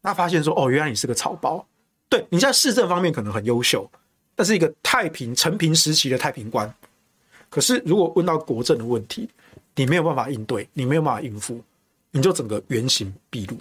[0.01, 1.65] 那发现说哦，原来你是个草包。
[2.07, 3.89] 对，你在市政方面可能很优秀。
[4.35, 6.73] 但是一个太平陈平时期的太平官，
[7.53, 9.29] 可是如果问到国政的问题，
[9.75, 11.61] 你没有办法应对，你没有办法应付，
[12.09, 13.55] 你就整个原形毕露。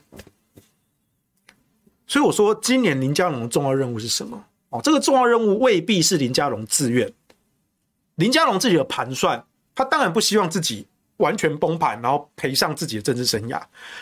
[2.07, 4.43] 所以我说，今年林佳龙的重要任务是什么？
[4.71, 7.13] 哦，这个重要任务未必是林佳龙自愿，
[8.15, 10.87] 林佳龙自己的盘算，他当然不希望自己
[11.19, 13.61] 完全崩盘，然后赔上自己的政治生涯，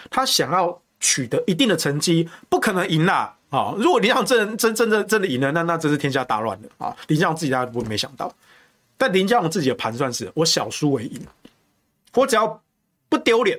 [0.08, 3.36] 他想要取得一定的成绩，不可能赢啦。
[3.50, 3.74] 啊！
[3.76, 6.96] 如果林佳龙真真真的真的赢了，那那真是天下大乱了啊！
[7.08, 8.32] 林佳龙自己大家不会没想到，
[9.00, 11.26] 但林佳龙自己的盘算是：我小输为赢，
[12.12, 12.62] 我只要
[13.08, 13.58] 不丢脸，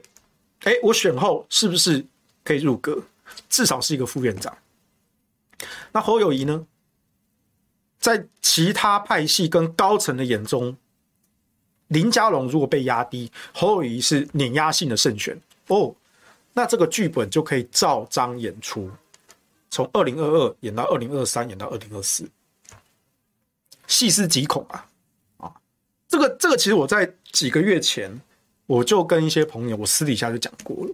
[0.65, 2.05] 哎，我选后是不是
[2.43, 3.01] 可以入阁？
[3.49, 4.55] 至少是一个副院长。
[5.91, 6.67] 那侯友宜呢？
[7.99, 10.77] 在其他派系跟高层的眼中，
[11.87, 15.35] 林佳龙如果被压低，侯友宜是碾压性的胜选
[15.69, 15.95] 哦，
[16.53, 18.91] 那这个剧本就可以照章演出。
[19.71, 22.29] 从二零二二演到二零二三，演到二零二四，
[23.87, 24.63] 细思极恐！
[24.69, 24.87] 啊，
[26.11, 28.11] 这个这个其实我在几个月前
[28.65, 30.93] 我就跟一些朋友，我私底下就讲过了。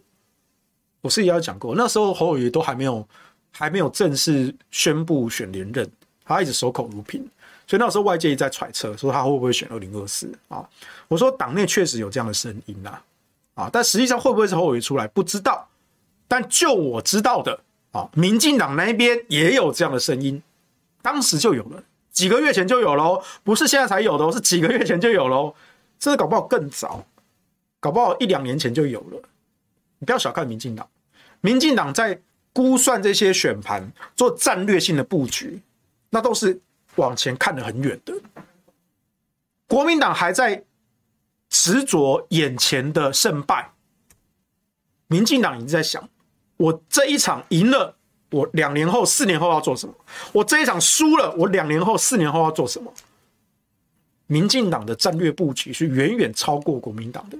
[1.01, 3.07] 我私底下讲过，那时候侯友宜都还没有
[3.51, 5.89] 还没有正式宣布选连任，
[6.24, 7.28] 他一直守口如瓶，
[7.65, 10.63] 所以那时候外界一直在揣测说他会不会选二零二四啊？
[11.07, 12.99] 我说党内确实有这样的声音呐，
[13.55, 15.68] 啊，但实际上会不会是侯友宜出来不知道，
[16.28, 17.59] 但就我知道的。
[17.93, 20.43] 啊，民进党那边也有这样的声音，
[21.01, 21.84] 当时就有了，
[22.18, 25.53] 几个月前就有喽，不是现在才有的，是几个月前就有喽，
[25.99, 27.05] 甚至搞不好更早，
[27.80, 29.22] 搞不好一两年前就有了。
[29.99, 30.89] 你不要小看民进党，
[31.41, 32.20] 民进党在
[32.51, 35.61] 估算这些选盘、做战略性的布局，
[36.09, 36.59] 那都是
[36.95, 38.11] 往前看得很远的。
[39.68, 40.63] 国民党还在
[41.49, 43.72] 执着眼前的胜败，
[45.05, 46.09] 民进党已经在想。
[46.57, 47.95] 我这一场赢了，
[48.32, 49.93] 我两年后、四年后要做什么？
[50.34, 52.91] 我这一场输了，我两年后、四年后要做什么？
[54.28, 57.38] 民进党的战略布局是远远超过国民党的，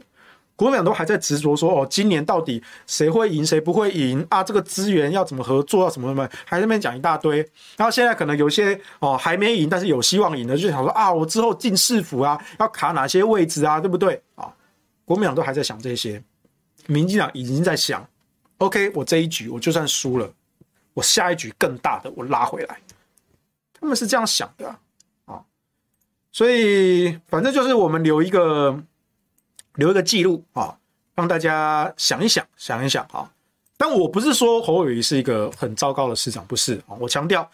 [0.56, 4.42] 国民党都还在执着说：“哦，今年到底谁会赢，谁不会赢啊？
[4.42, 7.40] 这个资源要怎么合作，要什么什么，还在那边讲一大堆。”
[7.76, 14.48] 然后现在可能有些哦还没赢，但是有希望赢的，就想说：“啊，我之后进市府啊，要卡哪些位置啊，对不对？”啊，
[15.04, 16.24] 国民党都还在想这些，
[16.86, 18.08] 民进党已经在想。
[18.60, 20.28] OK，我这一局我就算输了，
[20.98, 22.80] 我下一局更大的我拉回来，
[23.72, 24.68] 他们是这样想的
[25.26, 25.40] 啊，
[26.32, 28.76] 所以反正就是我们留一个
[29.76, 30.76] 留一个记录啊，
[31.14, 33.32] 让大家想一想，想一想啊。
[33.78, 36.98] 但我不是说侯友谊是一个很糟糕的市长，不是啊。
[37.00, 37.48] 我强调，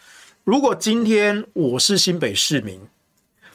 [0.44, 2.80] 如果今天我是新北市民，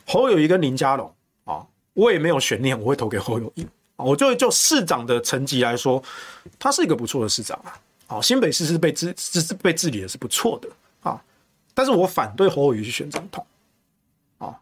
[0.05, 1.11] 侯友谊跟林佳龙
[1.45, 3.65] 啊，我也没有悬念，我会投给侯友谊。
[3.95, 5.99] 我就就市长的层级来说，
[6.59, 7.73] 他是一个不错的市长啊。
[8.09, 10.67] 好，新北市是被治是被治理的是不错的
[11.03, 11.23] 啊。
[11.75, 13.45] 但是我反对侯友宜去选总统
[14.39, 14.59] 啊。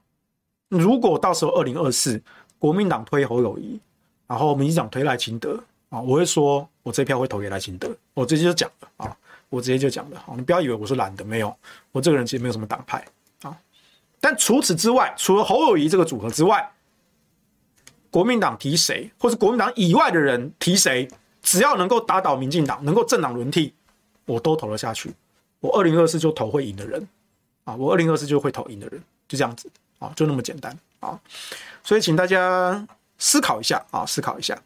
[0.67, 2.21] 如果到时候二零二四
[2.59, 3.79] 国民党推侯友宜，
[4.27, 7.89] 然后民进党推赖清德啊，我会说我这票会投给赖清德。
[8.13, 9.17] 我直接就讲了啊，
[9.47, 10.21] 我直接就讲了。
[10.25, 11.55] 好，你不要以为我是懒的，没有，
[11.93, 13.05] 我这个人其实没有什么党派
[13.43, 13.57] 啊。
[14.19, 16.69] 但除此之外，除了侯友谊这个组合之外，
[18.11, 21.07] 国民党提谁，或是国民党以外的人提谁，
[21.47, 23.73] 只要能够打倒民进党，能够政党轮替，
[24.25, 25.13] 我都投了下去。
[25.61, 27.07] 我二零二四就投会赢的人，
[27.63, 31.17] 啊，我二零二四就会投赢的人，就这样子，啊，就那么简单，啊，
[31.85, 32.85] 所以请大家
[33.17, 34.61] 思考一下，啊，思考一下。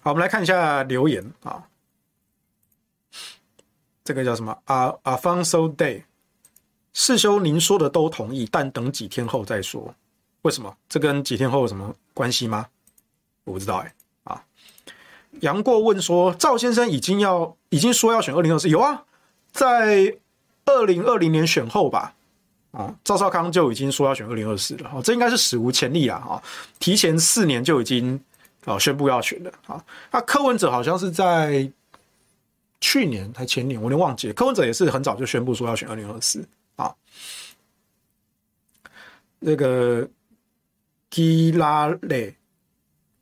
[0.00, 1.62] 好，我们来看一下留言，啊，
[4.02, 4.56] 这个叫什么？
[4.64, 6.04] 啊，Afonso Day，
[6.94, 9.94] 世修，您说的都同意，但等几天后再说。
[10.40, 10.74] 为什么？
[10.88, 12.66] 这跟几天后有什么关系吗？
[13.44, 13.94] 我不知道哎、
[15.40, 19.04] 杨过问说：“赵先生已经要已经说要选二零二四，有啊，
[19.52, 20.16] 在
[20.64, 22.14] 二零二零年选后吧？
[22.72, 24.90] 啊，赵少康就已经说要选二零二四了。
[24.94, 26.18] 哦，这应该是史无前例啊！
[26.18, 26.42] 啊，
[26.78, 28.20] 提前四年就已经
[28.64, 29.52] 啊宣布要选了。
[29.66, 31.70] 啊，那柯文哲好像是在
[32.80, 34.34] 去年还前年，我有点忘记了。
[34.34, 36.94] 柯文哲也是很早就宣布说要选二零二四啊，
[39.38, 40.08] 那个。”
[41.08, 42.36] 基拉雷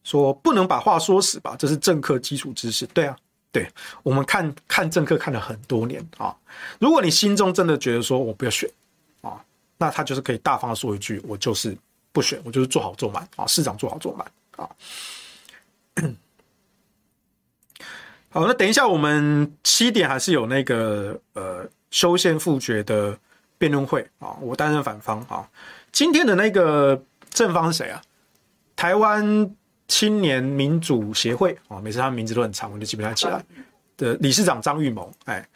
[0.05, 2.87] 说：“不能把话说死吧，这是政客基础知识。
[2.89, 3.17] 对啊，
[3.51, 3.69] 对，
[4.03, 6.37] 我们看看政客看了很多年啊，
[6.79, 8.71] 如果你心中真的觉得说我不要选
[9.23, 9.43] 啊，
[9.79, 11.77] 那他就是可以大方的说一句，我就是
[12.13, 14.69] 不选，我就是做好做满啊，市长做好做满啊。
[18.29, 23.17] 好，那等一下我们七点还是有那个呃修宪复决的
[23.57, 25.49] 辩论会啊，我担任反方啊。
[25.93, 27.01] 今天的那个
[27.31, 28.03] 正方是谁啊？
[28.75, 29.55] 台湾
[29.89, 33.45] 青年民主协会啊，每次他们名字都很长，我就记不太起来。
[33.97, 35.49] 的理事长张玉谋，哎，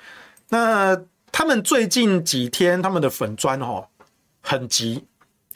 [0.49, 0.97] 那
[1.33, 3.85] 他们最近几天他们的粉专哦
[4.41, 5.05] 很急，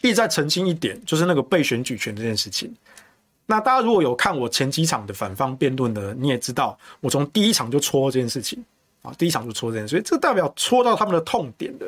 [0.01, 2.75] 一直在澄清一点，就是那个被选举权这件事情。
[3.47, 8.65] 那大家如果有看我前几场的反方辩论的，你也知道，我从第一场就戳这件事情
[9.03, 11.87] 啊，第一场就戳这件事，所以这代表戳到他们的痛点的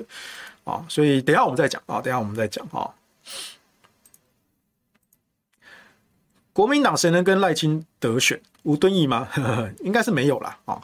[0.62, 2.88] 啊，所以等一下我们再讲啊，等一下我们再讲啊。
[6.54, 9.28] 国民党谁能跟赖清德选吴敦义吗？
[9.32, 10.80] 呵 呵应该是没有啦啊，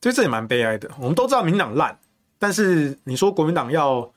[0.00, 0.90] 所以这也蛮悲哀的。
[0.98, 1.96] 我们都知道民党烂，
[2.38, 4.10] 但是你说国民党要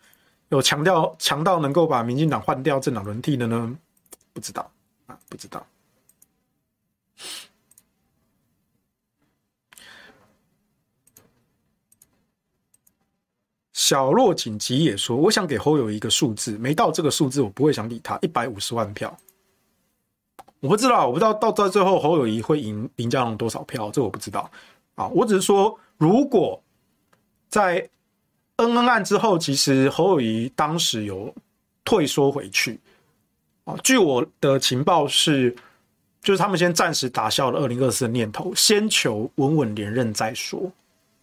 [0.49, 3.77] 有强调强到能够把民进党换掉政党轮替的呢？
[4.31, 4.71] 不知道
[5.05, 5.63] 啊，不知道。
[13.73, 18.19] 小洛紧急也说：“我想给侯友一个数字，没到这个数字，我不会想理他。
[18.21, 19.17] 一百五十万票，
[20.59, 24.49] 我不知道，我不知道到到最后侯友谊会赢林佳龙多少票，这我不知道
[24.95, 25.07] 啊。
[25.09, 26.61] 我只是说，如果
[27.47, 27.87] 在
[28.57, 31.33] 恩恩案之后，其实侯友谊当时有
[31.85, 32.79] 退缩回去
[33.65, 35.55] 啊。”据我的情报是，
[36.23, 40.71] 就是他们先暂时打消了二零二四的念头，先求稳稳连任再说。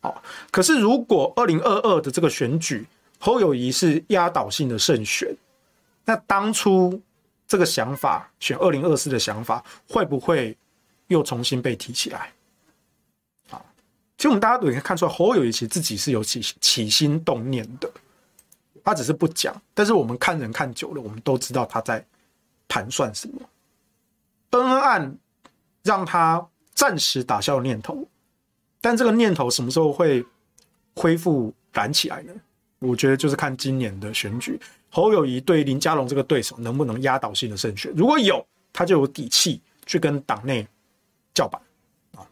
[0.00, 0.22] 好，
[0.52, 2.86] 可是如果二零二二的这个选举
[3.18, 5.34] 侯友谊是压倒性的胜选，
[6.04, 7.00] 那当初
[7.46, 10.56] 这个想法选二零二四的想法会不会
[11.08, 12.32] 又重新被提起来？
[13.50, 13.62] 啊，
[14.16, 17.90] 其实我们大家都可以看出来，侯友宜其实自己是有起起心动念的，
[18.82, 19.54] 他只是不讲。
[19.72, 22.04] 但是我们看人看久了，我们都知道他在。
[22.66, 23.40] 盘算什么？
[24.50, 25.18] 恩恩案
[25.82, 28.08] 让他暂时打消念头，
[28.80, 30.24] 但这个念头什么时候会
[30.96, 32.32] 恢复燃起来呢？
[32.78, 34.58] 我觉得就是看今年的选举，
[34.94, 37.92] 侯友谊对林佳龙这个对手能不能压倒性的胜选。
[37.96, 40.64] 如果有，他就有底气去跟党内
[41.34, 41.60] 叫板
[42.16, 42.22] 啊。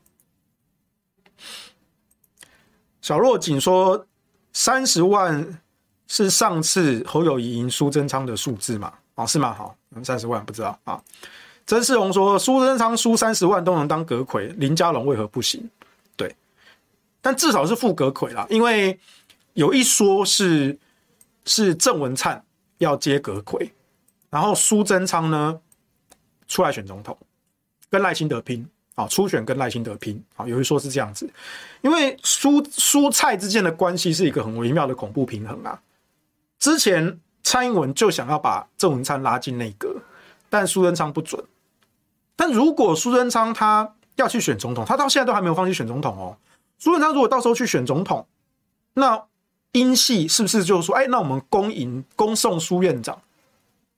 [3.01, 4.07] 小若仅说
[4.53, 5.61] 三十万
[6.07, 8.95] 是上次侯友谊赢苏贞昌的数字嘛？
[9.17, 9.53] 啊，是吗？
[9.53, 9.77] 好。
[10.05, 11.03] 三十万不知道啊。
[11.67, 15.69] 曾世荣说：“苏贞昌输三十万都能当阁揆，林佳龙为何不行？”
[16.17, 16.35] 对，
[17.21, 18.99] 但至少是副阁揆啦，因为
[19.53, 20.79] 有一说是
[21.45, 22.43] 是郑文灿
[22.83, 23.71] 要接阁揆，
[24.29, 25.59] 然后苏贞昌呢
[26.47, 27.17] 出来选总统，
[27.91, 31.29] 跟赖清德拼啊，初选跟赖清德拼啊，有一说是这样子，
[31.81, 35.81] 因为苏苏蔡之间的关系是一个很微妙的恐怖平衡啊，
[36.59, 37.19] 之前。
[37.45, 39.97] 蔡英文就想要把郑文灿拉进内阁，
[40.49, 41.45] 但苏贞昌不准。
[42.37, 46.39] 但如果苏贞昌他要去选总统，他到现在都还没有放弃选总统哦。
[46.79, 48.25] 苏贞昌如果到时候去选总统，
[48.95, 49.25] 那
[49.73, 53.21] 英系是不是就是说，哎，那我们恭迎恭送苏院长，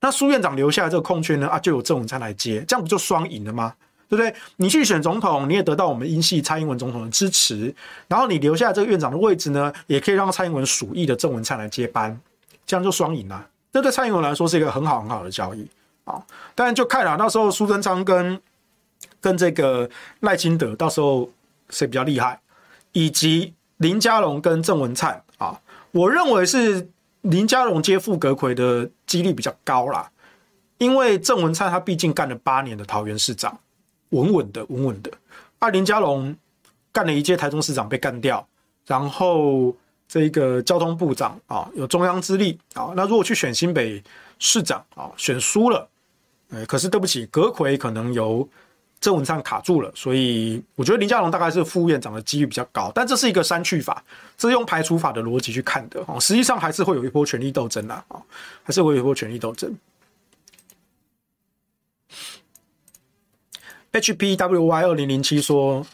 [0.01, 1.49] 那苏院长留下这个空缺呢？
[1.49, 3.75] 啊，就有郑文灿来接，这样不就双赢了吗？
[4.09, 4.35] 对不对？
[4.57, 7.75] 你去选总统，你也得到我们英系蔡英文总统的支持，
[8.07, 12.19] 然后你留下这个院长的位置呢，也可以让蔡英文属意的郑文灿来接班。
[12.67, 15.69] 这样就双赢了，这对蔡英文来说是一个很好很好的交易
[16.05, 16.23] 啊！
[16.55, 18.41] 当然就看了，到时候苏贞昌跟
[19.21, 19.89] 跟这个
[20.21, 21.29] 赖清德，到时候
[21.71, 22.39] 谁比较厉害，
[22.93, 25.23] 以及林佳龙跟郑文灿，
[25.95, 26.91] 我认为是
[27.23, 30.11] 林佳龙接副阁魁的几率比较高啦，
[30.79, 33.59] 因为郑文灿他毕竟干了八年的桃园市长，
[34.11, 35.11] 稳稳的稳稳的，
[35.59, 36.37] 而林佳龙
[36.93, 38.47] 干了一届台中市长被干掉，
[38.87, 39.75] 然后。
[40.07, 42.93] 这个交通部长啊，有中央资历啊。
[42.95, 44.01] 那如果去选新北
[44.39, 45.89] 市长啊，选输了，
[46.51, 48.47] 呃，可是对不起，阁魁可能由
[49.05, 52.91] 正文上卡住了，所以我觉得林佳龙大概是副院长的几率比较高。
[52.95, 54.03] 但这是一个删去法，
[54.39, 56.19] 这是用排除法的逻辑去看的哦。
[56.19, 58.17] 实际上还是会有一波权力斗争的啊，
[58.63, 59.77] 还是会有一波权力斗争。
[63.93, 65.87] HPWY 二零零七说。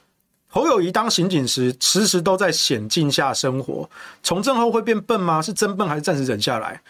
[0.53, 3.89] 侯友宜当刑警时，时时都在险境下生活。
[4.21, 5.41] 从政后会变笨吗？
[5.41, 6.83] 是真笨还是暂时忍下来？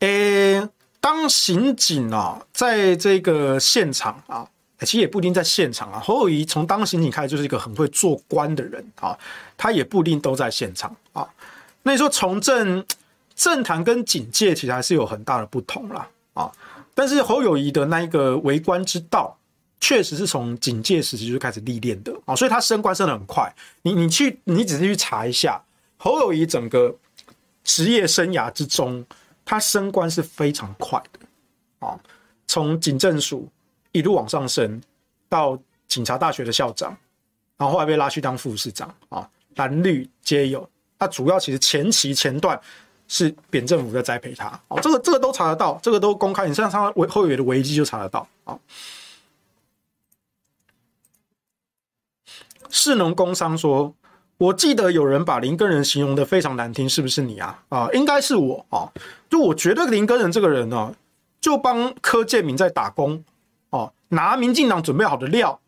[0.00, 0.68] 诶、
[1.00, 4.48] 当刑警啊，在这个现场啊，
[4.84, 5.98] 其实也不一定在现场啊。
[5.98, 9.18] 侯友宜从当刑警开始就是一个很会做官的人啊，
[9.56, 11.26] 他也不一定都在现场啊。
[11.82, 12.84] 那你说从政
[13.34, 16.52] 政坛跟警界其实还是有很大的不同啦啊。
[16.94, 19.36] 但是侯友宜的那一个为官之道。
[19.80, 23.54] 确实是从警戒时期就开始历练的啊，所以他升官升得很快。
[23.82, 25.62] 你你去你仔细去查一下
[25.98, 26.94] 侯友宜整个
[27.64, 29.04] 职业生涯之中，
[29.44, 32.00] 他升官是非常快的啊，
[32.46, 33.46] 从警政署
[33.94, 34.82] 一路往上升
[35.28, 36.90] 到警察大学的校长，
[37.56, 40.68] 然后后来被拉去当副市长啊，蓝绿皆有。
[40.98, 42.60] 他主要其实前期前段
[43.06, 48.58] 是扁政府在栽培他哦，这个这个都查得到，这个都公开，你像他后后有的危机就查得到啊。
[52.68, 53.94] 士农工商说，
[54.38, 57.62] 我记得有人把林根仁形容得非常难听，是不是你啊？
[57.68, 58.90] 啊，应该是我啊。
[59.30, 60.94] 就我觉得林根仁这个人呢、啊，
[61.40, 63.22] 就帮柯建铭在打工，
[64.14, 65.60] 拿民进党准备好的料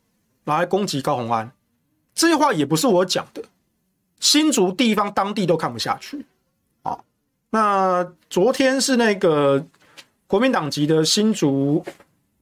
[0.44, 1.53] 来攻击高虹安，
[2.14, 3.42] 这些话也不是我讲的，
[4.18, 6.24] 新竹地方当地都看不下去
[6.82, 6.99] 啊。
[7.51, 9.66] 那昨天是那个
[10.26, 11.84] 国民党籍的新竹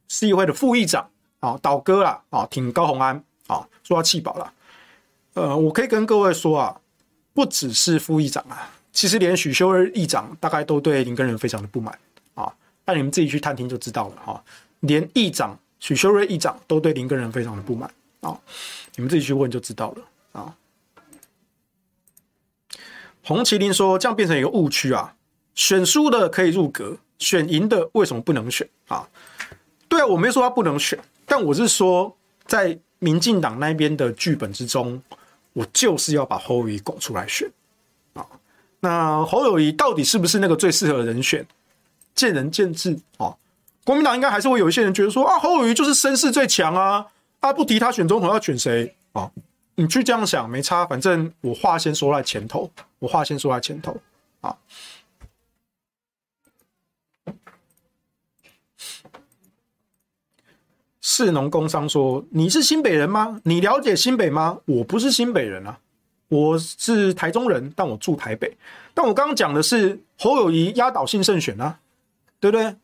[0.09, 1.09] 市议会的副议长
[1.41, 3.23] 啊，倒戈了啊，挺高虹安。
[3.47, 4.53] 啊，说要弃保了，
[5.35, 6.81] 呃，我可以跟各位说啊，
[7.35, 11.97] 不只是副议长啊，其实连许修睿议长大概都对林耕仁非常的不满
[12.35, 12.51] 啊，
[12.87, 14.43] 那你们自己去探听就知道了哈。
[14.81, 15.55] 连议长
[15.85, 18.41] 许修睿议长都对林根仁非常的不满啊，
[18.95, 20.57] 你们自己去问就知道了啊。
[23.23, 25.15] 红麒麟说这样变成一个误区啊，
[25.55, 29.07] 选输的可以入阁，选赢的为什么不能选啊？
[29.87, 32.17] 对啊，我没说他不能选，但我是说
[32.47, 32.79] 在。
[33.01, 35.03] 民进党那边的剧本之中，
[35.53, 37.47] 我就是要把侯友宜拱出来选
[38.15, 38.25] 啊。
[38.81, 41.47] 那侯友宜到底是不是那个最适合的人选？
[42.15, 43.37] 见仁见智啊。
[43.85, 47.07] 国民党应该还是会有一些人觉得说啊，侯友宜就是声势最强啊，
[47.41, 49.31] 他不提他选总统要选谁啊？
[49.77, 54.01] 你去这样想没差，反正我话先说在前头，我话先说在前头
[54.41, 54.57] 啊。
[61.01, 63.41] 士农工商说：“你是新北人吗？
[63.45, 64.59] 你了解新北吗？
[64.65, 65.79] 我不是新北人啊，
[66.29, 68.57] 我是台中人，但我住台北。
[68.95, 71.79] 但我刚刚讲的是侯友宜压倒性胜选啊，
[72.41, 72.75] 对不对？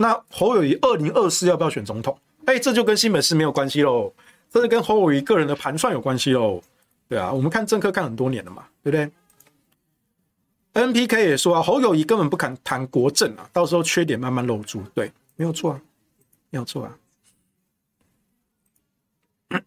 [0.00, 2.18] 那侯友宜二零二四要不要选总统？
[2.46, 4.10] 哎，这就跟新北市没有关系喽，
[4.50, 6.62] 这是跟侯友宜个人的盘算有关系喽。
[7.06, 9.10] 对啊，我们看政客看很多年了嘛，对不对
[10.72, 14.82] ？NPK 也说啊，侯友宜根本不敢谈国政啊，到时候缺点慢慢露出。
[14.94, 15.82] 对，没有错啊，
[16.48, 16.96] 没有错啊。”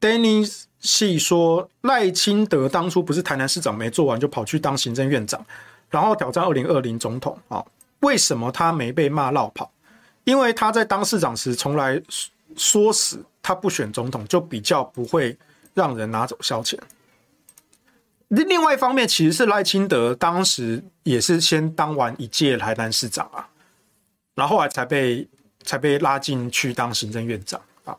[0.00, 5.44] Dennis 细说赖清德当初不是台南市长没做完就跑去当行政院长，
[5.92, 7.64] 然后挑战二零二零总统啊？
[8.00, 9.70] 为什么他没被骂落跑？
[10.24, 12.02] 因为他在当市长时从来
[12.56, 15.38] 说死他不选总统，就比较不会
[15.74, 16.76] 让人拿走消遣。
[18.28, 23.48] 另另外一方面，其实是赖清德当时也是先当完一届台南市长啊，
[24.34, 25.28] 然后后来才被。
[25.64, 27.96] 才被拉进去当行政院长啊，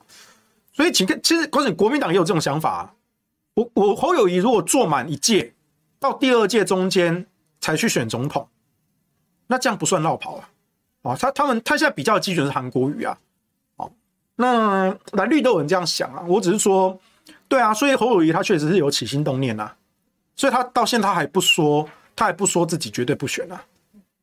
[0.74, 2.94] 所以请看，其实可是国民党也有这种想法啊。
[3.54, 5.54] 我我侯友谊如果做满一届，
[5.98, 7.26] 到第二届中间
[7.64, 8.48] 才去选总统，
[9.48, 10.50] 那这样不算绕跑啊。
[11.04, 13.18] 哦，他他们他现在比较基准是韩国瑜啊。
[13.78, 13.92] 哦，
[14.36, 16.24] 那蓝绿都有人这样想啊。
[16.28, 17.00] 我只是说，
[17.48, 19.76] 对啊，所以侯友谊他确实是有起心动念啊，
[20.36, 23.64] 所以他到现在他还不说，他还不说自己绝对不选啊，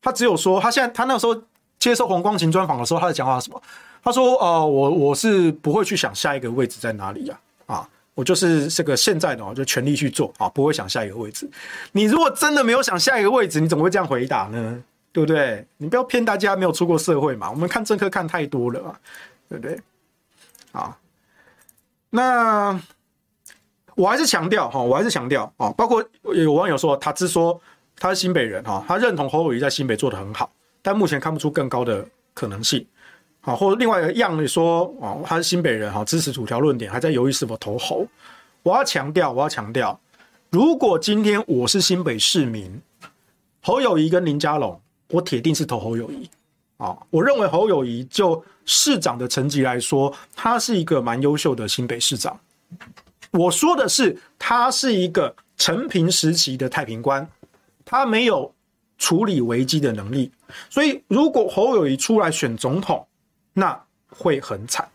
[0.01, 1.41] 他只有说他现在他那时候。
[1.81, 3.59] 接受红光芹专访的时候，他的讲话是什么？
[4.03, 11.49] 他说：“呃，我我是不会去想下一个位置在哪里呀，啊，我就是这个现在的，我就全力去做啊，不会想下一个位置。
[11.91, 14.83] 你如果真的没有想下一个位置，你怎么会这样回答呢？
[15.13, 15.65] 对不对？
[15.77, 17.49] 你不要骗大家，没有出过社会嘛。
[17.51, 18.95] 我们看政客看太多了嘛，
[19.49, 19.79] 对不对？
[20.71, 20.97] 啊，
[22.09, 22.79] 那
[23.95, 26.03] 我还是强调哈，我还是强调啊，包括
[26.33, 27.59] 有网友说他只说
[27.97, 30.49] 他是新北人哈，他认同侯友宜在新北做得很好。”
[30.81, 32.03] 但目前看不出更高的
[32.33, 32.83] 可能性，
[33.43, 38.05] 好，或者另外一个样，例说哦，他是新北人哈，支持土条论点，还在犹豫是否投侯。
[38.61, 39.99] 我要强调，我要强调，
[40.51, 42.79] 如果今天我是新北市民，
[43.61, 44.79] 侯友谊跟林佳龙，
[45.09, 46.29] 我铁定是投侯友谊
[46.77, 46.95] 啊。
[47.09, 52.39] 我认为侯友谊就市长的层级来说，他是一个蛮优秀的新北市长。
[53.31, 57.27] 我说的是，他是一个陈平时期的太平官，
[57.83, 58.53] 他没有。
[58.97, 60.31] 处理危机的能力，
[60.69, 63.03] 所以如果侯友谊出来选总统，
[63.53, 63.77] 那
[64.09, 64.87] 会很惨，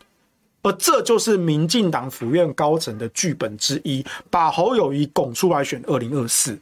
[0.63, 6.59] 而这就是民进党府院高层的剧本之一，把侯友宜拱出来选二零二四，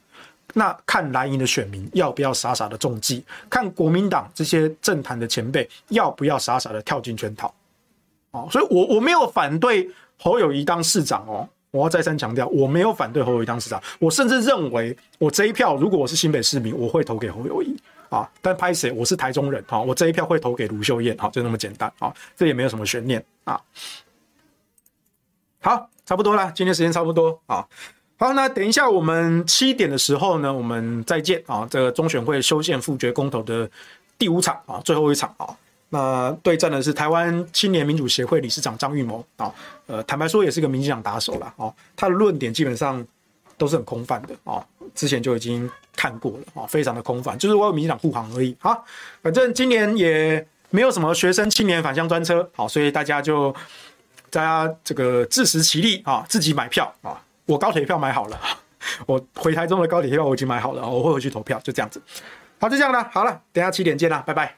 [0.52, 7.54] 那看蓝营的选民要不要傻傻的中计，看国民党这些政坛的前辈要不要傻傻的跳进圈套，
[8.32, 11.48] 哦，所以我我没有反对侯友宜当市长哦。
[11.70, 17.76] 我要再三强调，我没有反对侯友宜当市长，我甚至认为，我这一票如果我是新北市民，我会投给侯友宜
[18.08, 18.28] 啊。
[18.40, 23.60] 但拍谁，我是台中人啊，我这一票会投给卢秀燕，好，就那么简单啊，这也没有什么悬念啊。
[25.60, 27.66] 好，差不多了，今天时间差不多啊。
[28.16, 31.66] 好，那等一下我们七点的时候呢，我们再见啊。
[31.70, 33.68] 这个中选会修宪复决公投的
[34.16, 35.56] 第五场啊，最后一场啊。
[35.88, 39.52] 那对战的是台湾青年民主协会理事长张玉谋啊。
[39.86, 41.72] 呃，坦白说也是个民进党打手了啊。
[41.96, 43.04] 他的论点基本上
[43.56, 48.56] 都是很空泛的啊，之前就已经看过了啊，非常的空泛，就是为民进党护航而已。
[48.60, 48.84] 好，
[49.22, 53.54] 反正今年也没有什么学生青年返乡专车，好，所以大家就
[54.30, 57.20] 大家这个自食其力啊，自己买票啊。
[57.46, 58.40] 我高铁票买好了，
[59.06, 62.00] 我回台中的高铁票我已经买好了，我会回去投票，就这样子。
[62.58, 64.54] 好，就这样了，好了，等下七点见啦，拜拜。